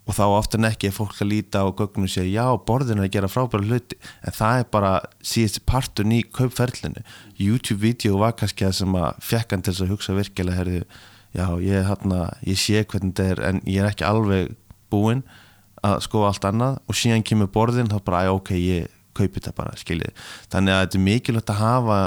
Og 0.09 0.15
þá 0.17 0.23
ofta 0.33 0.57
en 0.57 0.67
ekki 0.67 0.89
er 0.89 0.95
fólk 0.95 1.19
að 1.21 1.29
líta 1.29 1.61
á 1.61 1.69
gögnum 1.69 2.07
og 2.07 2.11
segja 2.11 2.41
já, 2.41 2.61
borðinu 2.67 3.03
er 3.03 3.07
að 3.07 3.13
gera 3.13 3.29
frábæra 3.29 3.67
hluti. 3.69 3.99
En 4.25 4.33
það 4.33 4.61
er 4.61 4.65
bara 4.73 4.91
síðast 5.23 5.61
partun 5.69 6.15
í 6.15 6.23
kaupferlinu. 6.25 7.03
YouTube-vídeó 7.37 8.17
var 8.19 8.33
kannski 8.39 8.65
það 8.65 8.77
sem 8.79 8.97
að 8.97 9.21
fekk 9.29 9.53
hann 9.53 9.65
til 9.67 9.75
að 9.77 9.93
hugsa 9.93 10.17
virkilega, 10.17 10.57
herðu, 10.57 10.81
já, 11.35 11.45
ég, 11.63 11.85
hana, 11.87 12.25
ég 12.47 12.59
sé 12.59 12.83
hvernig 12.83 13.13
þetta 13.15 13.29
er 13.29 13.43
en 13.49 13.61
ég 13.65 13.83
er 13.83 13.91
ekki 13.91 14.07
alveg 14.07 14.55
búinn 14.91 15.23
að 15.85 16.01
skoða 16.05 16.31
allt 16.31 16.49
annað 16.49 16.81
og 16.85 16.97
síðan 16.97 17.23
kemur 17.25 17.49
borðin 17.53 17.89
þá 17.91 17.99
bara, 18.05 18.25
já, 18.27 18.33
ok, 18.35 18.51
ég 18.59 18.89
kaupi 19.17 19.39
þetta 19.39 19.55
bara, 19.57 19.77
skiljið. 19.79 20.25
Þannig 20.51 20.75
að 20.75 20.83
þetta 20.83 20.99
er 20.99 21.05
mikilvægt 21.07 21.53
að 21.53 21.61
hafa 21.61 22.01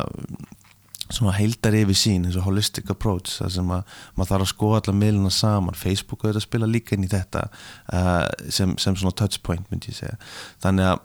svona 1.12 1.34
heildar 1.36 1.76
yfir 1.76 1.98
sín 1.98 2.24
eins 2.24 2.36
og 2.40 2.46
holistic 2.46 2.88
approach 2.90 3.34
það 3.36 3.50
sem 3.58 3.72
að 3.76 3.96
maður 4.16 4.30
þarf 4.30 4.46
að 4.46 4.50
skoða 4.52 4.78
allar 4.80 4.96
miðluna 5.00 5.32
saman. 5.34 5.76
Facebook 5.78 6.24
auðvitað 6.24 6.46
spila 6.46 6.70
líka 6.70 6.96
inn 6.96 7.04
í 7.04 7.10
þetta 7.12 7.44
uh, 7.50 8.24
sem, 8.48 8.72
sem 8.80 8.96
svona 8.96 9.16
touchpoint 9.20 9.68
myndi 9.72 9.92
ég 9.92 9.98
segja. 10.00 10.16
Þannig 10.64 10.94
að, 10.94 11.04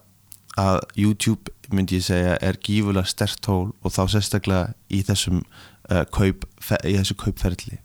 að 0.64 0.80
YouTube 1.04 1.74
myndi 1.76 2.00
ég 2.00 2.08
segja 2.08 2.40
er 2.48 2.62
gífulega 2.64 3.12
stert 3.12 3.42
tól 3.46 3.74
og 3.84 3.94
þá 3.94 4.02
sérstaklega 4.16 4.74
í 4.88 5.04
þessum 5.06 5.44
uh, 5.44 6.06
kaup, 6.16 6.48
í 6.80 6.96
þessu 6.96 7.20
kaupferðli 7.20 7.82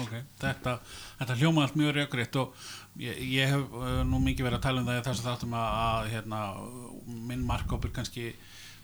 ok, 0.00 0.14
þetta, 0.42 0.74
þetta 1.20 1.36
hljóma 1.40 1.64
allt 1.64 1.78
mjög 1.78 1.94
reagriðt 1.98 2.38
og 2.42 2.66
ég, 3.00 3.20
ég 3.36 3.54
hef 3.54 3.78
uh, 3.78 4.02
nú 4.06 4.20
mikið 4.24 4.48
verið 4.48 4.58
að 4.58 4.66
tala 4.66 4.82
um 4.82 4.90
það 4.90 5.00
þess 5.08 5.22
að 5.22 5.30
þáttum 5.30 5.56
að, 5.60 5.78
að 5.84 6.10
hérna, 6.14 6.42
minn 7.30 7.46
markkópur 7.46 7.94
kannski 7.94 8.32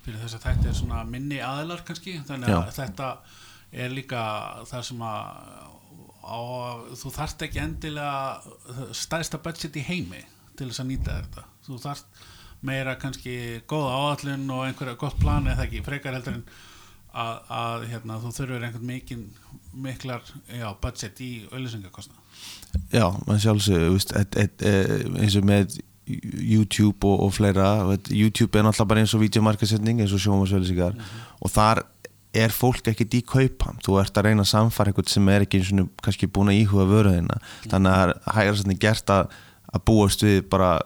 fyrir 0.05 0.21
þess 0.23 0.39
að 0.39 0.47
þetta 0.49 0.71
er 0.71 0.81
svona 0.81 1.05
minni 1.09 1.41
aðlar 1.45 1.85
kannski 1.87 2.19
þannig 2.29 2.55
að 2.55 2.67
Já. 2.71 2.75
þetta 2.79 3.11
er 3.85 3.95
líka 3.95 4.25
það 4.71 4.87
sem 4.89 5.05
að 5.07 5.79
á, 6.21 6.41
þú 7.01 7.15
þarft 7.15 7.47
ekki 7.47 7.63
endilega 7.63 8.93
stæðsta 8.97 9.41
budget 9.43 9.79
í 9.81 9.87
heimi 9.87 10.23
til 10.59 10.69
þess 10.69 10.83
að 10.83 10.91
nýta 10.93 11.17
þetta 11.21 11.47
þú 11.67 11.79
þarft 11.85 12.21
meira 12.67 12.97
kannski 13.01 13.35
góða 13.71 13.95
áallun 13.97 14.51
og 14.53 14.67
einhverja 14.67 14.99
gott 15.01 15.17
plan 15.21 15.49
eða 15.49 15.65
ekki 15.67 15.85
frekar 15.85 16.17
heldur 16.17 16.39
en 16.39 16.45
að, 17.13 17.37
að 17.61 17.87
hérna, 17.91 18.19
þú 18.23 18.33
þurfur 18.37 18.67
einhvern 18.67 18.87
mikil 18.87 19.21
miklar 19.71 20.25
já, 20.51 20.67
budget 20.83 21.21
í 21.23 21.31
auðlýsingakostna 21.51 22.19
Já, 22.91 23.07
maður 23.27 23.41
sjálfsög 23.45 23.87
eins 25.21 25.37
og 25.39 25.47
með 25.47 25.79
YouTube 26.11 27.07
og, 27.07 27.27
og 27.27 27.33
fleira 27.37 27.69
YouTube 28.09 28.59
er 28.59 28.67
náttúrulega 28.67 28.91
bara 28.93 29.05
eins 29.05 29.15
og 29.15 29.23
videomarkasetning 29.23 30.03
eins 30.03 30.15
og 30.15 30.23
sjómasveilsingar 30.23 30.95
mm 30.95 31.01
-hmm. 31.01 31.29
og 31.41 31.51
þar 31.51 31.83
er 32.35 32.51
fólk 32.55 32.89
ekkert 32.89 33.15
í 33.15 33.23
kaupan 33.27 33.79
þú 33.83 34.01
ert 34.01 34.17
að 34.17 34.25
reyna 34.25 34.43
að 34.43 34.53
samfara 34.55 34.91
eitthvað 34.91 35.09
sem 35.09 35.29
er 35.29 35.47
ekki 35.47 35.63
og 35.83 35.89
kannski 36.03 36.27
búin 36.27 36.51
að 36.51 36.61
íhuga 36.63 36.87
vöruðina 36.87 37.37
mm 37.39 37.43
-hmm. 37.43 37.71
þannig 37.71 37.93
að 37.93 37.99
það 37.99 38.09
er 38.09 38.35
hægast 38.35 38.79
gert 38.81 39.11
að 39.11 39.29
að 39.71 39.85
búast 39.87 40.23
við 40.23 40.41
bara 40.51 40.81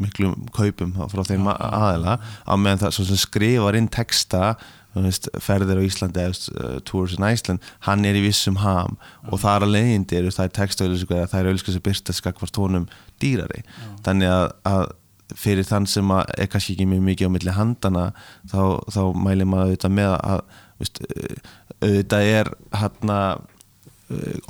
miklu 0.00 0.32
kaupum 0.54 0.94
frá 1.12 1.24
þeim 1.28 1.44
ja, 1.44 1.56
aðila 1.60 2.18
á 2.48 2.52
meðan 2.56 2.78
það 2.86 3.16
skrifar 3.20 3.76
inn 3.76 3.88
texta 3.88 4.56
veist, 4.94 5.28
ferðir 5.42 5.80
á 5.80 5.86
Íslandi 5.86 6.24
uh, 6.24 6.76
Tours 6.86 7.16
in 7.18 7.26
Iceland, 7.26 7.62
hann 7.86 8.04
er 8.06 8.18
í 8.18 8.24
vissum 8.24 8.60
ham 8.62 8.94
mm. 8.94 9.30
og 9.30 9.40
það 9.42 9.56
er 9.56 9.66
að 9.66 9.74
leiðindi 9.76 10.20
það 10.28 10.44
er 10.44 10.52
textaauðlýsingar 10.58 11.22
eða 11.22 11.30
það 11.32 11.40
er 11.40 11.48
auðlýsingar 11.50 11.76
sem 11.76 11.86
byrst 11.88 12.12
að 12.12 12.20
skakvart 12.20 12.60
honum 12.62 12.86
dýrari 13.22 13.64
mm. 13.64 13.96
þannig 14.06 14.34
að, 14.34 14.46
að 14.70 14.84
fyrir 15.40 15.66
þann 15.66 15.88
sem 15.90 16.14
er 16.14 16.50
kannski 16.52 16.76
ekki 16.76 16.86
mjög 16.90 17.08
mikið 17.08 17.32
á 17.32 17.34
milli 17.34 17.56
handana 17.56 18.04
þá, 18.50 18.60
þá 18.92 19.02
mælir 19.16 19.48
maður 19.48 19.72
auðvitað 19.72 19.96
með 19.98 20.12
að 20.18 20.44
veist, 20.82 21.02
auðvitað 21.80 22.30
er 22.34 22.54
hann 22.82 23.14
að 23.14 23.42
Uh, 23.44 23.53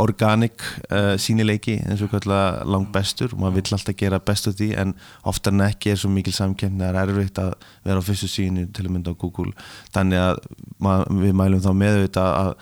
organic 0.03 0.63
uh, 0.91 1.15
sínileiki 1.21 1.77
eins 1.85 2.03
og 2.05 2.13
kallar 2.13 2.63
langt 2.69 2.93
bestur 2.95 3.33
og 3.33 3.41
maður 3.43 3.59
vill 3.59 3.77
alltaf 3.77 3.99
gera 4.01 4.21
bestu 4.23 4.53
því 4.55 4.71
en 4.83 4.95
oftar 5.31 5.55
en 5.55 5.67
ekki 5.67 5.93
er 5.93 6.01
svo 6.01 6.11
mikil 6.13 6.35
samkjöfni 6.37 6.85
að 6.85 6.99
það 6.99 7.03
er 7.03 7.13
erfitt 7.15 7.43
að 7.43 7.53
vera 7.85 8.05
á 8.05 8.07
fyrstu 8.07 8.31
síni 8.31 8.67
til 8.75 8.87
að 8.87 8.95
mynda 8.97 9.15
á 9.15 9.21
Google. 9.21 9.53
Þannig 9.95 10.25
að 10.25 10.43
maður, 10.87 11.21
við 11.25 11.37
mælum 11.41 11.65
þá 11.65 11.71
með 11.83 12.01
þetta 12.03 12.27
að, 12.41 12.53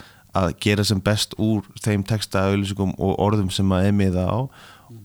að 0.43 0.53
gera 0.67 0.87
sem 0.89 1.03
best 1.05 1.37
úr 1.39 1.67
þeim 1.85 2.07
texta, 2.09 2.47
auðvilsingum 2.49 2.95
og 2.99 3.19
orðum 3.23 3.51
sem 3.53 3.69
maður 3.69 3.93
er 3.93 3.99
með 4.01 4.21
það 4.21 4.33
á 4.33 4.41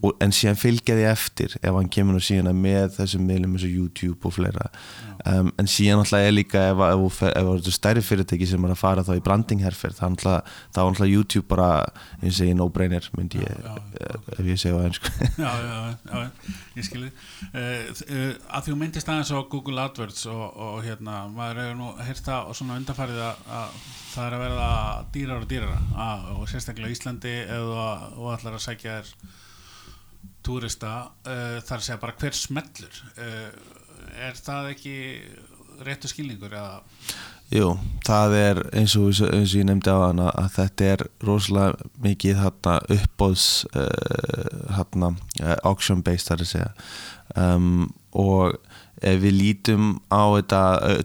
og, 0.01 0.13
en 0.22 0.34
síðan 0.36 0.60
fylgja 0.60 0.96
því 0.98 1.06
eftir 1.10 1.56
ef 1.58 1.74
hann 1.74 1.89
kemur 1.94 2.17
nú 2.17 2.22
síðan 2.24 2.58
með 2.62 2.98
þessum 3.00 3.25
miðlum 3.27 3.56
eins 3.58 3.65
og 3.65 3.74
YouTube 3.74 4.29
og 4.29 4.36
fleira. 4.36 4.70
Um, 5.27 5.50
en 5.60 5.70
síðan 5.70 6.03
alltaf 6.03 6.22
er 6.22 6.36
líka 6.36 6.63
ef 6.72 7.17
það 7.17 7.50
er 7.50 7.72
stærri 7.74 8.03
fyrirtæki 8.06 8.48
sem 8.48 8.67
er 8.67 8.74
að 8.75 8.79
fara 8.79 9.06
þá 9.06 9.13
í 9.17 9.24
brandingherferð 9.25 9.98
þá 9.98 10.06
er 10.38 10.84
alltaf 10.84 11.10
YouTube 11.10 11.48
bara 11.50 11.70
ég 12.22 12.36
segi 12.38 12.53
no 12.58 12.70
brainer 12.74 13.08
myndi 13.17 13.41
ég 13.41 13.50
já, 13.50 13.74
já, 13.74 14.12
eh, 14.13 14.38
ef 14.38 14.51
ég 14.51 14.62
segja 14.62 14.77
á 14.77 14.86
ennsku 14.88 15.12
Já, 15.44 15.51
já, 15.65 15.77
já, 16.06 16.51
ég 16.77 16.88
skilji. 16.88 17.12
Uh, 17.50 18.32
að 18.53 18.70
þú 18.70 18.77
myndist 18.77 19.10
aðeins 19.10 19.34
á 19.34 19.39
Google 19.50 19.88
AdWords 19.88 20.27
og, 20.32 20.46
og 20.67 20.77
hérna 20.86 21.25
maður 21.34 21.63
hefur 21.63 21.82
nú 21.82 21.89
hérta 22.08 22.44
og 22.46 22.58
svona 22.58 22.77
undarfarið 22.79 23.24
að 23.25 23.82
það 24.13 24.24
er 24.27 24.38
að 24.38 24.46
verða 24.46 24.70
dýrar 25.13 25.41
og 25.41 25.50
dýrar 25.50 26.38
og 26.38 26.48
sérstaklega 26.51 26.94
Íslandi 26.94 27.36
eða 27.44 27.89
þú 28.15 28.32
ætlar 28.34 28.58
að 28.58 28.65
sækja 28.70 28.98
þér 29.01 29.12
túrista 30.47 30.93
uh, 31.27 31.59
þar 31.67 31.83
segja 31.83 32.01
bara 32.01 32.17
hver 32.21 32.37
smellur 32.37 33.01
uh, 33.19 33.49
er 34.27 34.37
það 34.39 34.71
ekki 34.73 34.97
réttu 35.85 36.09
skilningur 36.09 36.55
eða? 36.57 36.79
Jú, 37.53 37.69
það 38.03 38.33
er 38.35 38.59
eins 38.75 38.95
og, 38.99 39.11
eins 39.23 39.53
og 39.53 39.61
ég 39.61 39.67
nefndi 39.69 39.93
á 39.93 40.09
hana 40.09 40.31
að 40.35 40.49
þetta 40.57 40.87
er 40.93 41.03
rosalega 41.23 41.91
mikið 42.03 42.41
hérna 42.41 42.73
uppbóðs 42.97 43.45
uh, 43.71 44.73
hérna 44.75 45.13
auction 45.61 46.03
based 46.03 46.27
þar 46.27 46.43
að 46.43 46.51
segja. 46.51 46.71
Um, 47.37 47.93
og 48.11 48.57
ef 49.05 49.19
við 49.21 49.35
lítum 49.37 49.89
á 50.09 50.25
þetta 50.39 50.61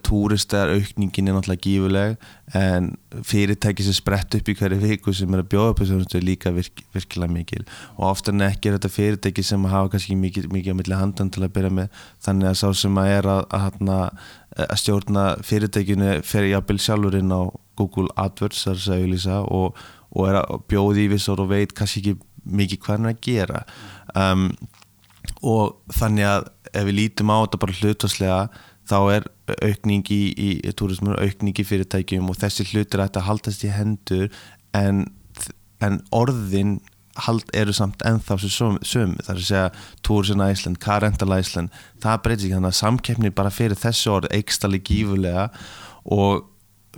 túristar 0.07 0.71
aukningin 0.73 1.29
er 1.29 1.37
náttúrulega 1.37 1.65
gífuleg 1.67 2.15
en 2.57 2.91
fyrirtæki 3.29 3.85
sem 3.85 3.97
sprett 3.97 4.37
upp 4.37 4.49
í 4.49 4.55
hverju 4.57 4.79
viku 4.81 5.13
sem 5.17 5.33
er 5.33 5.43
að 5.43 5.51
bjóða 5.53 5.73
upp 5.73 5.83
þessu 5.83 6.19
er 6.19 6.25
líka 6.25 6.53
virk, 6.57 6.83
virkilega 6.95 7.33
mikil. 7.33 7.63
Og 7.99 8.07
ofta 8.11 8.33
en 8.33 8.45
ekki 8.47 8.71
er 8.71 8.79
þetta 8.79 8.93
fyrirtæki 8.93 9.45
sem 9.45 9.69
hafa 9.73 9.93
kannski 9.93 10.17
mikið, 10.21 10.49
mikið 10.53 10.77
á 10.77 10.79
milli 10.81 10.99
handan 10.99 11.33
til 11.33 11.45
að 11.45 11.55
byrja 11.57 11.73
með. 11.81 12.03
Þannig 12.25 12.51
að 12.51 12.59
sá 12.61 12.67
sem 12.83 13.01
að 13.03 13.13
er 13.17 13.31
að, 13.35 13.57
að, 13.61 14.27
að 14.67 14.77
stjórna 14.85 15.27
fyrirtækinu 15.49 16.13
fer 16.29 16.49
jafnvel 16.49 16.81
sjálfur 16.81 17.19
inn 17.21 17.33
á 17.33 17.43
Google 17.81 18.13
AdWords 18.21 18.67
og, 18.69 19.81
og 20.13 20.29
er 20.29 20.43
að 20.43 20.69
bjóði 20.69 21.07
í 21.07 21.13
vissor 21.13 21.41
og 21.41 21.53
veit 21.53 21.73
kannski 21.77 22.05
ekki 22.05 22.19
mikið 22.43 22.83
hvað 22.85 22.97
hann 22.97 23.09
er 23.09 23.17
að 23.17 23.25
gera. 23.25 23.65
Um, 24.19 24.49
og 25.43 25.79
þannig 25.97 26.29
að 26.29 26.51
ef 26.73 26.87
við 26.89 26.99
lítum 26.99 27.33
á 27.33 27.37
þetta 27.45 27.63
bara 27.63 27.79
hlutaslega 27.81 28.39
þá 28.89 28.99
er 29.15 29.27
aukning 29.63 30.07
í, 30.11 30.23
í, 30.33 30.49
í 30.65 30.73
túrismu, 30.77 31.15
aukning 31.15 31.59
í 31.59 31.67
fyrirtækjum 31.67 32.31
og 32.33 32.39
þessi 32.41 32.67
hlutir 32.73 33.05
ætti 33.05 33.21
að 33.21 33.29
haldast 33.29 33.67
í 33.67 33.71
hendur 33.73 34.31
en, 34.77 35.05
en 35.85 36.01
orðin 36.15 36.81
hald, 37.27 37.45
eru 37.55 37.75
samt 37.77 38.03
ennþá 38.09 38.39
sem 38.41 38.79
söm, 38.83 39.17
það 39.21 39.35
er 39.35 39.41
að 39.41 39.49
segja 39.49 39.67
Tourism 40.07 40.45
Iceland, 40.45 40.81
Car 40.83 41.03
Rental 41.05 41.35
Iceland 41.37 41.83
það 42.03 42.23
breytir 42.25 42.47
ekki. 42.47 42.57
Þannig 42.57 42.73
að 42.73 42.79
samkeppni 42.81 43.35
bara 43.37 43.53
fyrir 43.53 43.79
þessu 43.79 44.15
orð 44.17 44.33
eikstali 44.33 44.81
gífulega 44.81 45.51
og 46.09 46.49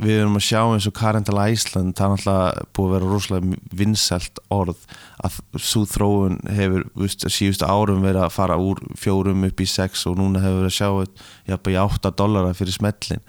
við 0.03 0.21
erum 0.25 0.39
að 0.39 0.47
sjá 0.49 0.61
eins 0.65 0.87
og 0.91 0.95
Karental 0.99 1.39
Æsland 1.45 1.95
það 1.99 2.05
er 2.05 2.15
alltaf 2.17 2.71
búið 2.75 2.89
að 2.89 2.95
vera 2.95 3.11
rosalega 3.13 3.59
vinsælt 3.79 4.41
orð 4.55 4.87
að 5.25 5.41
svo 5.63 5.85
þróun 5.87 6.39
hefur 6.57 6.87
vist, 6.99 7.27
síðustu 7.31 7.69
árum 7.69 8.03
verið 8.03 8.25
að 8.27 8.35
fara 8.35 8.59
úr 8.59 8.81
fjórum 8.99 9.47
upp 9.47 9.63
í 9.63 9.69
sex 9.71 10.07
og 10.11 10.19
núna 10.19 10.43
hefur 10.43 10.65
verið 10.65 10.73
að 10.73 10.79
sjá 10.79 11.53
jafnveg 11.53 11.79
8 11.85 12.15
dollara 12.19 12.57
fyrir 12.59 12.75
smellin 12.75 13.23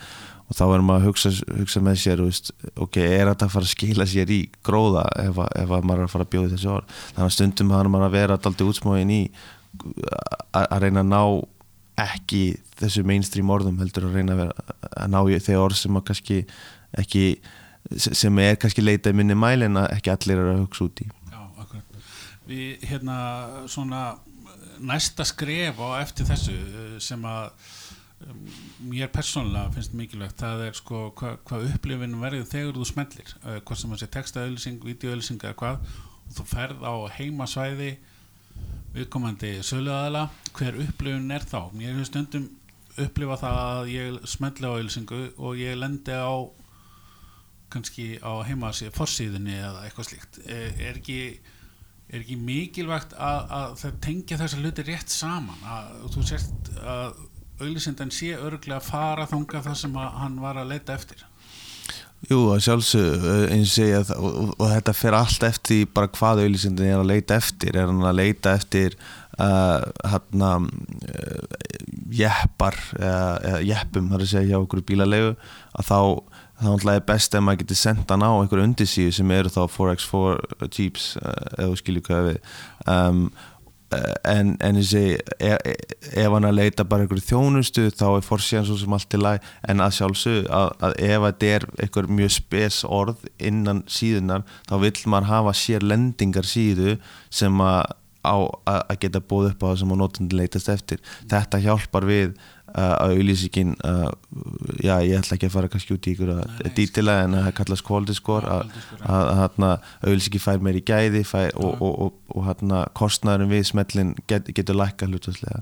og 0.45 0.57
þá 0.57 0.63
erum 0.67 0.89
við 0.89 0.95
að 0.95 1.05
hugsa, 1.07 1.31
hugsa 1.57 1.81
með 1.81 1.99
sér 2.01 2.21
vist, 2.21 2.51
ok, 2.77 2.99
er 3.01 3.31
þetta 3.31 3.47
að 3.47 3.53
fara 3.55 3.65
að 3.65 3.73
skila 3.73 4.05
sér 4.09 4.33
í 4.33 4.41
gróða 4.65 5.05
ef, 5.23 5.39
ef 5.57 5.73
maður 5.75 6.03
er 6.03 6.07
að 6.07 6.13
fara 6.13 6.27
að 6.27 6.33
bjóða 6.35 6.51
þessi 6.53 6.71
orð? 6.75 6.99
Þannig 7.15 7.25
að 7.25 7.35
stundum 7.37 7.73
har 7.73 7.89
maður 7.89 8.09
að 8.09 8.17
vera 8.19 8.37
alltaf 8.37 8.69
útsmáin 8.69 9.13
í 9.15 9.21
að 10.55 10.85
reyna 10.85 11.01
að 11.01 11.09
ná 11.09 11.21
ekki 12.01 12.41
þessu 12.79 13.05
mainstream 13.07 13.51
orðum 13.53 13.77
heldur 13.79 14.09
að 14.09 14.17
reyna 14.19 14.35
að, 14.35 14.41
vera, 14.43 14.79
að 14.91 15.13
ná 15.13 15.19
í 15.31 15.39
þegar 15.39 15.67
orð 15.69 15.79
sem 15.79 15.99
að 15.99 16.07
kannski 16.09 16.39
ekki 16.99 17.23
sem 17.95 18.41
er 18.41 18.57
kannski 18.59 18.83
leitað 18.83 19.17
minni 19.19 19.37
mæli 19.37 19.67
en 19.69 19.79
að 19.79 19.91
ekki 19.95 20.11
allir 20.13 20.41
er 20.41 20.51
að 20.55 20.61
hugsa 20.63 20.87
út 20.87 21.01
í. 21.03 21.07
Já, 21.29 21.41
akkurat. 21.61 21.99
Við 22.49 22.85
hérna 22.89 23.17
svona 23.71 24.03
næsta 24.83 25.25
skref 25.27 25.79
á 25.79 26.01
eftir 26.01 26.27
þessu 26.27 26.55
eh, 26.55 26.95
sem 27.03 27.21
að 27.29 27.51
um, 28.25 28.41
mér 28.89 29.11
persónulega 29.13 29.71
finnst 29.75 29.95
mikilvægt 29.95 30.41
það 30.41 30.65
er 30.67 30.79
sko 30.79 31.05
hvað 31.19 31.37
hva 31.47 31.61
upplifin 31.69 32.17
verður 32.21 32.49
þegar 32.49 32.79
þú 32.79 32.89
smellir 32.89 33.31
uh, 33.43 33.61
hvað 33.61 33.81
sem 33.81 33.95
að 33.95 34.01
sé 34.01 34.09
textaauðlýsing, 34.17 34.81
videoauðlýsing 34.89 35.45
eða 35.45 35.59
hvað 35.61 35.95
þú 36.35 36.47
ferð 36.49 36.83
á 36.83 36.93
heimasvæði 37.19 37.93
viðkomandi 38.95 39.57
söluðaðala 39.65 40.27
hver 40.55 40.77
upplifin 40.85 41.33
er 41.35 41.43
þá? 41.47 41.59
Mér 41.75 41.93
hefur 41.93 42.09
stundum 42.09 42.45
upplifa 43.05 43.39
það 43.41 43.57
að 43.63 43.89
ég 43.91 44.29
smelli 44.31 44.69
á 44.69 44.75
auðlýsingu 44.75 45.21
og 45.35 45.59
ég 45.59 45.75
lendi 45.79 46.15
á 46.15 46.31
kannski 47.73 48.07
á 48.23 48.31
heimasíðu 48.47 48.93
forsíðunni 48.95 49.57
eða 49.57 49.83
eitthvað 49.83 50.09
slíkt. 50.09 50.39
Er, 50.47 50.71
er 50.79 50.99
ekki 51.01 51.19
er 52.05 52.21
ekki 52.21 52.37
mikilvægt 52.39 53.15
að, 53.17 53.39
að 53.57 53.77
það 53.81 54.01
tengja 54.05 54.39
þessar 54.39 54.61
hluti 54.63 54.85
rétt 54.87 55.11
saman? 55.11 55.63
Að 55.65 55.95
þú 56.13 56.25
sért 56.29 56.69
að 56.79 57.23
auðlýsindan 57.59 58.11
sé 58.13 58.33
örglega 58.35 58.79
að 58.81 58.89
fara 58.89 59.27
þanga 59.31 59.63
það 59.65 59.79
sem 59.81 59.97
hann 59.97 60.37
var 60.43 60.59
að 60.61 60.71
leita 60.73 60.95
eftir 60.95 61.23
Jú, 62.25 62.39
sjálfsög 62.57 63.25
eins 63.53 63.69
og 63.69 63.75
segja 63.75 63.99
og, 64.15 64.23
og, 64.25 64.53
og 64.57 64.69
þetta 64.71 64.93
fer 64.97 65.17
allt 65.17 65.43
eftir 65.45 65.83
bara 65.93 66.09
hvað 66.09 66.41
auðlýsindin 66.45 66.87
er 66.89 67.01
að 67.01 67.11
leita 67.11 67.37
eftir. 67.37 67.75
Er 67.77 67.91
hann 67.91 68.01
að 68.01 68.17
leita 68.17 68.55
eftir 68.57 68.95
uh, 69.37 69.83
hann 70.09 70.45
að 70.47 70.69
uh, 71.11 71.59
jeppar 72.15 72.79
eða 72.97 73.59
jeppum, 73.67 74.09
þar 74.13 74.25
að 74.25 74.31
segja 74.31 74.55
hjá 74.55 74.63
okkur 74.63 74.85
bílalegu 74.87 75.35
að 75.75 75.91
þá 75.91 75.99
þá 76.55 76.91
er 76.93 77.01
best 77.03 77.35
ef 77.35 77.43
maður 77.43 77.65
getur 77.65 77.79
sendt 77.79 78.11
hann 78.13 78.23
á 78.23 78.31
einhverju 78.31 78.63
undisíu 78.69 79.11
sem 79.11 79.31
eru 79.35 79.51
þá 79.51 79.65
4x4 79.73 80.69
Jeeps 80.69 81.09
eða 81.19 81.67
uh, 81.67 81.75
skilju 81.79 82.05
hvað 82.07 82.29
við. 82.29 82.53
Um, 82.87 83.25
en, 83.93 84.55
en 84.59 84.79
ég 84.79 84.87
segi 84.89 85.17
ef, 85.39 85.59
ef 86.17 86.33
hann 86.33 86.47
að 86.47 86.57
leita 86.57 86.85
bara 86.87 87.05
einhverju 87.05 87.25
þjónustu 87.27 87.85
þá 87.93 88.05
er 88.07 88.25
fórsíðan 88.25 88.65
svo 88.69 88.77
sem 88.81 88.95
allt 88.97 89.09
til 89.11 89.21
læg 89.21 89.45
en 89.69 89.83
að 89.83 89.93
sjálfsög 89.99 90.49
að, 90.49 90.71
að 90.87 90.95
ef 91.05 91.27
þetta 91.27 91.51
er 91.57 91.67
einhver 91.83 92.09
mjög 92.19 92.33
spes 92.39 92.79
orð 92.87 93.27
innan 93.37 93.83
síðunar 93.85 94.45
þá 94.69 94.75
vil 94.81 94.95
maður 95.13 95.29
hafa 95.29 95.53
sér 95.61 95.85
lendingar 95.85 96.49
síðu 96.49 96.97
sem 97.29 97.61
að, 97.61 97.93
á, 98.25 98.35
að 98.73 98.97
geta 99.05 99.21
bóð 99.21 99.51
upp 99.51 99.63
á 99.63 99.67
það 99.69 99.79
sem 99.83 99.93
á 99.93 99.95
nótandi 100.01 100.39
leitast 100.41 100.71
eftir. 100.73 101.01
Þetta 101.29 101.61
hjálpar 101.61 102.09
við 102.09 102.33
að 102.75 102.93
auðlýsingin 103.05 103.73
já 104.83 104.93
ég 105.05 105.17
ætla 105.19 105.37
ekki 105.37 105.47
að 105.49 105.55
fara 105.55 105.69
kannski 105.71 105.95
út 105.95 106.07
í 106.09 106.13
ykkur 106.15 106.31
að 106.33 106.71
dítila 106.77 107.17
en 107.23 107.37
að 107.37 107.45
það 107.47 107.55
kallast 107.59 107.85
quality 107.87 108.15
score 108.17 108.57
að 109.05 109.65
auðlýsingi 110.03 110.41
fær 110.43 110.63
meir 110.65 110.79
í 110.79 110.85
gæði 110.85 111.23
fær, 111.27 111.51
og, 111.55 111.81
og, 111.81 111.93
og, 112.05 112.17
og 112.35 112.47
hérna 112.49 112.85
kostnæðurinn 112.97 113.53
við 113.53 113.67
smellin 113.71 114.15
get, 114.27 114.49
getur 114.55 114.79
lækka 114.79 115.09
hlutaslega 115.09 115.61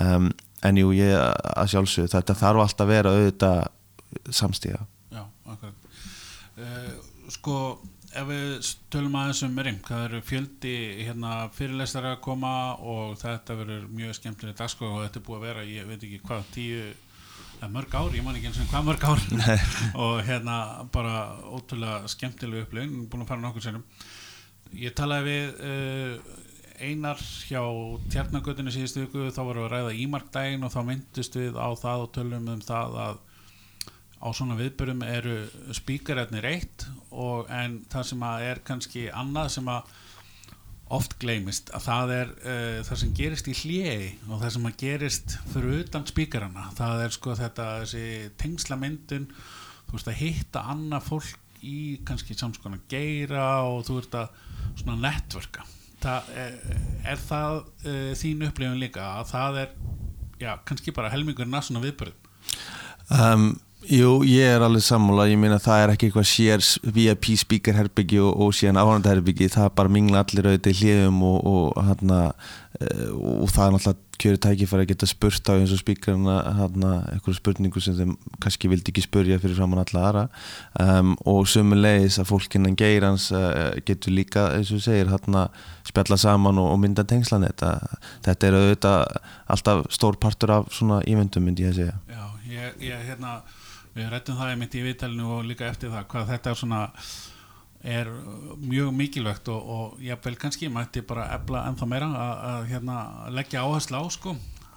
um, 0.00 0.28
en 0.62 0.82
jú 0.82 0.92
ég 0.96 1.16
að 1.16 1.72
sjálfsögðu 1.72 2.12
þetta 2.16 2.38
þarf 2.42 2.66
alltaf 2.66 2.86
að 2.86 2.92
vera 2.92 3.14
auðvitað 3.16 3.62
samstíða 4.42 4.84
Já, 5.12 5.24
akkurat. 5.48 5.96
Uh, 6.58 6.92
Sko 7.32 7.56
ef 8.18 8.26
við 8.28 8.72
tölum 8.92 9.16
aðeins 9.20 9.44
um 9.46 9.62
rim, 9.66 9.78
það 9.86 10.04
eru 10.08 10.20
fjöldi 10.26 10.74
hérna, 11.06 11.36
fyrirlestar 11.56 12.10
að 12.10 12.20
koma 12.24 12.52
og 12.80 13.14
þetta 13.20 13.56
verður 13.60 13.86
mjög 13.92 14.18
skemmtileg 14.18 14.58
dagskóð 14.58 14.96
og 14.96 15.06
þetta 15.06 15.20
er 15.20 15.26
búið 15.28 15.38
að 15.38 15.46
vera, 15.48 15.64
ég 15.68 15.88
veit 15.88 16.02
ekki 16.02 16.20
hvað 16.26 16.50
tíu, 16.56 16.82
mörg 17.72 17.94
ár, 17.94 18.10
ég 18.16 18.26
man 18.26 18.36
ekki 18.36 18.50
eins 18.50 18.58
og 18.58 18.72
hvað 18.72 18.88
mörg 18.88 19.04
ár. 19.06 19.20
Og 20.02 20.16
hérna 20.26 20.56
bara 20.90 21.20
ótrúlega 21.46 22.10
skemmtileg 22.10 22.64
upplifin, 22.64 23.04
búin 23.06 23.22
að 23.22 23.28
fara 23.30 23.44
nokkur 23.44 23.62
sennum 23.62 23.84
ég 24.78 24.94
talaði 24.96 25.28
við 25.28 25.60
uh, 25.68 26.38
einar 26.82 27.20
hjá 27.46 27.62
tjarnagötunni 28.12 28.72
síðustu 28.74 29.04
viku, 29.04 29.28
þá 29.30 29.42
varum 29.44 29.64
við 29.64 29.68
að 29.68 29.74
ræða 29.74 29.98
ímarkdægin 30.04 30.66
og 30.66 30.72
þá 30.72 30.80
myndist 30.88 31.36
við 31.38 31.58
á 31.60 31.68
það 31.78 32.06
og 32.06 32.10
tölum 32.16 32.48
um 32.54 32.64
það 32.64 32.96
að 33.04 33.20
á 34.22 34.28
svona 34.30 34.54
viðbörum 34.58 35.02
eru 35.02 35.36
spíkararnir 35.74 36.46
eitt 36.46 36.86
og 37.10 37.50
en 37.50 37.80
það 37.90 38.08
sem 38.12 38.24
að 38.26 38.46
er 38.52 38.62
kannski 38.66 39.08
annað 39.10 39.50
sem 39.56 39.70
að 39.72 39.90
oft 40.92 41.16
gleymist 41.22 41.72
að 41.72 41.84
það 41.86 42.12
er 42.18 42.32
uh, 42.44 42.78
það 42.86 43.00
sem 43.02 43.12
gerist 43.16 43.48
í 43.48 43.56
hljegi 43.56 44.08
og 44.28 44.42
það 44.42 44.54
sem 44.56 44.68
að 44.68 44.78
gerist 44.82 45.36
fyrir 45.52 45.82
utan 45.82 46.08
spíkarana 46.08 46.66
það 46.78 47.04
er 47.06 47.14
sko 47.16 47.36
þetta 47.38 47.68
þessi 47.82 48.06
tengslamyndun 48.42 49.28
þú 49.32 49.96
veist 49.96 50.10
að 50.12 50.20
hitta 50.20 50.64
annað 50.72 51.08
fólk 51.08 51.38
í 51.62 51.78
kannski 52.06 52.36
samskona 52.36 52.80
geira 52.90 53.46
og 53.64 53.86
þú 53.88 54.00
veist 54.00 54.18
að 54.18 54.38
svona 54.82 54.98
netverka 55.00 55.66
það 56.02 56.30
er, 56.44 56.54
er 57.14 57.26
það 57.26 57.58
uh, 57.62 58.12
þín 58.18 58.46
upplifun 58.50 58.80
líka 58.82 59.08
að 59.16 59.28
það 59.32 59.60
er 59.64 59.76
já 60.42 60.52
kannski 60.68 60.94
bara 60.94 61.12
helmingurinn 61.12 61.54
að 61.56 61.68
svona 61.70 61.84
viðbörðum 61.86 62.18
um 63.12 63.52
Jú, 63.90 64.20
ég 64.22 64.46
er 64.46 64.62
alveg 64.62 64.84
sammála, 64.86 65.26
ég 65.26 65.40
meina 65.42 65.58
það 65.62 65.80
er 65.82 65.92
ekki 65.94 66.08
eitthvað 66.08 66.28
sér 66.30 66.62
VIP 66.94 67.32
speaker 67.40 67.74
herbyggi 67.74 68.20
og, 68.22 68.30
og 68.44 68.54
síðan 68.54 68.78
áhanda 68.78 69.10
herbyggi, 69.10 69.48
það 69.50 69.66
er 69.66 69.72
bara 69.80 69.90
mingla 69.90 70.22
allir 70.22 70.46
auðvitað 70.46 70.76
í 70.76 70.78
hliðum 70.78 71.22
og, 71.26 71.38
og, 71.50 71.80
hana, 71.88 72.18
eh, 72.78 73.08
og 73.10 73.50
það 73.50 73.64
er 73.64 73.74
náttúrulega 73.74 74.12
kjöru 74.22 74.38
tækifæri 74.38 74.84
að 74.84 74.90
geta 74.92 75.08
spurt 75.10 75.50
á 75.50 75.52
eins 75.56 75.72
og 75.74 75.80
speakerna 75.80 76.36
eitthvað 77.10 77.38
spurningu 77.40 77.80
sem 77.82 77.96
þeim 77.98 78.12
kannski 78.44 78.70
vildi 78.70 78.92
ekki 78.92 79.02
spurja 79.02 79.38
fyrir 79.42 79.58
framann 79.58 79.82
alla 79.82 80.04
aðra. 80.06 80.22
Um, 80.84 81.16
og 81.26 81.48
sömulegis 81.50 82.20
að 82.22 82.28
fólkinnan 82.30 82.76
geirans 82.78 83.30
uh, 83.34 83.72
getur 83.88 84.14
líka, 84.14 84.44
eins 84.54 84.70
og 84.74 84.84
segir, 84.84 85.10
hana, 85.10 85.48
spjalla 85.88 86.20
saman 86.20 86.60
og 86.62 86.76
mynda 86.84 87.02
tengslan 87.08 87.48
þetta, 87.48 87.72
þetta 88.28 88.48
er 88.48 88.58
auðvitað 88.60 89.18
alltaf 89.56 89.82
stór 89.98 90.20
partur 90.22 90.54
af 90.60 90.70
svona 90.76 91.00
ívendum 91.08 91.48
myndi 91.48 91.66
ég 91.66 91.74
að 91.74 91.82
segja. 91.82 91.98
Já, 92.12 92.24
ég, 92.52 92.78
ég 92.92 93.04
hérna 93.10 93.40
við 93.96 94.08
rættum 94.12 94.38
það 94.38 94.54
einmitt 94.54 94.78
í 94.78 94.86
viðtælinu 94.86 95.28
og 95.36 95.44
líka 95.46 95.68
eftir 95.68 95.92
það 95.92 96.08
hvað 96.12 96.32
þetta 96.32 96.52
er 96.52 96.60
svona 96.62 96.82
er 97.82 98.08
mjög 98.62 98.92
mikilvægt 98.94 99.48
og, 99.50 99.70
og 99.74 100.02
ég 100.02 100.18
vel 100.22 100.36
kannski 100.38 100.70
mætti 100.70 101.02
bara 101.06 101.26
efla 101.34 101.64
ennþá 101.70 101.88
meira 101.90 102.08
að, 102.08 102.34
að 102.52 102.66
hérna, 102.70 102.96
leggja 103.34 103.64
áherslu 103.66 103.98
á 103.98 104.04
sko, 104.14 104.34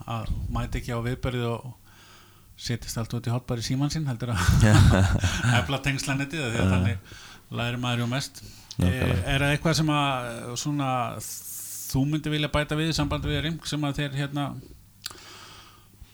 að 0.09 0.31
mæti 0.53 0.81
ekki 0.81 0.95
á 0.97 0.99
viðberið 1.05 1.47
og 1.51 1.67
setjast 2.57 2.97
allt 2.97 3.13
út 3.17 3.27
í 3.29 3.33
hotbæri 3.33 3.65
símansinn 3.65 4.07
heldur 4.09 4.33
að 4.33 4.67
efla 5.59 5.81
tengslanetti 5.85 6.39
því 6.39 6.63
að 6.63 6.71
þannig 6.73 7.17
læri 7.55 7.81
maður 7.81 8.05
ju 8.05 8.07
mest. 8.09 8.41
Er, 8.81 9.11
er 9.21 9.43
það 9.43 9.51
eitthvað 9.51 9.77
sem 9.77 9.91
að 9.93 10.29
svona, 10.59 10.89
þú 11.21 12.05
myndi 12.09 12.33
vilja 12.33 12.51
bæta 12.51 12.77
við 12.79 12.91
í 12.91 12.95
sambandi 12.97 13.31
við 13.31 13.43
ring 13.45 13.69
sem 13.69 13.85
að 13.87 14.01
þeir 14.01 14.17
hérna 14.23 14.47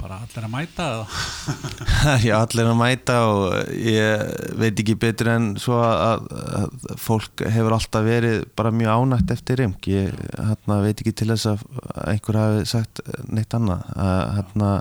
bara 0.02 0.20
allir 0.26 0.46
að 0.48 0.54
mæta 0.54 0.88
Já, 2.26 2.36
allir 2.40 2.70
að 2.72 2.80
mæta 2.80 3.18
og 3.30 3.74
ég 3.78 4.26
veit 4.60 4.82
ekki 4.82 4.98
betur 5.00 5.32
en 5.36 5.52
svo 5.62 5.78
að, 5.86 6.28
að 6.62 6.98
fólk 7.02 7.46
hefur 7.54 7.78
alltaf 7.78 8.06
verið 8.06 8.46
bara 8.58 8.74
mjög 8.76 9.06
ánægt 9.06 9.36
eftir 9.36 9.62
rimk 9.62 9.90
ég 9.92 10.16
hérna, 10.38 10.82
veit 10.86 10.98
ekki 10.98 11.14
til 11.22 11.30
þess 11.34 11.52
að 11.54 11.66
einhver 12.08 12.40
hafi 12.42 12.66
sagt 12.70 13.02
neitt 13.30 13.54
annað. 13.58 13.86
Hérna, 14.38 14.72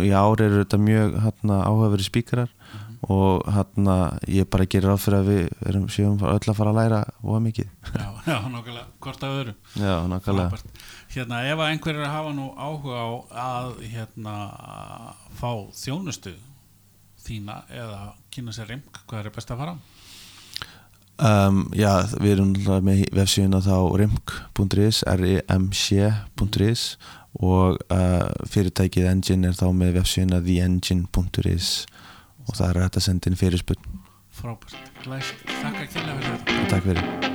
í 0.00 0.10
ári 0.12 0.48
eru 0.48 0.62
þetta 0.62 0.80
mjög 0.82 1.16
hérna, 1.24 1.60
áhugaveri 1.68 2.06
spíkarar 2.06 2.50
mm 2.50 2.80
-hmm. 2.80 2.98
og 3.14 3.46
hérna 3.54 4.18
ég 4.28 4.50
bara 4.50 4.66
gerir 4.66 4.94
á 4.94 4.96
fyrir 4.98 5.18
að 5.18 5.28
við 5.30 5.48
erum 5.68 5.88
síðan 5.88 6.20
öll 6.20 6.48
að 6.48 6.56
fara 6.56 6.70
að 6.70 6.78
læra 6.80 7.04
og 7.22 7.36
að 7.36 7.44
mikið. 7.48 7.68
Já, 7.94 8.08
já 8.30 8.38
nokkulega, 8.48 8.86
hvort 9.00 9.22
af 9.22 9.36
öðru. 9.38 9.54
Já, 9.76 9.94
nokkulega 10.08 10.62
Hérna, 11.14 11.42
ef 11.46 11.60
að 11.60 11.70
einhverjir 11.70 12.08
hafa 12.10 12.32
nú 12.34 12.48
áhuga 12.58 12.96
á 12.98 13.08
að 13.44 13.74
hérna 13.92 14.36
fá 15.38 15.50
þjónustu 15.76 16.32
þína 17.24 17.60
eða 17.72 18.00
kynna 18.34 18.54
sér 18.54 18.72
rimk, 18.72 19.02
hvað 19.08 19.20
er 19.20 19.34
best 19.34 19.52
að 19.52 19.60
fara? 19.62 19.76
Um, 21.14 21.68
já, 21.78 22.02
við 22.18 22.32
erum 22.34 22.54
með 22.82 23.04
vefsíðuna 23.14 23.60
þá 23.62 23.76
rimk.is 24.00 25.04
rimc.is 25.20 26.86
og 27.38 27.78
uh, 27.90 28.26
fyrirtækið 28.50 29.06
Engine 29.12 29.52
er 29.52 29.58
þá 29.58 29.68
með 29.70 30.00
vefsíðuna 30.00 30.42
theengine.is 30.42 31.70
og 32.48 32.58
það 32.58 32.66
er 32.68 32.82
hægt 32.82 32.98
að 32.98 33.06
senda 33.06 33.30
inn 33.30 33.38
fyrirspunn 33.38 34.02
Frábært, 34.34 34.74
glæst, 35.04 35.46
þakka 35.46 35.86
kynna 35.94 36.18
fyrir 36.18 36.34
þetta. 36.34 36.66
Takk 36.74 36.90
fyrir 36.90 37.33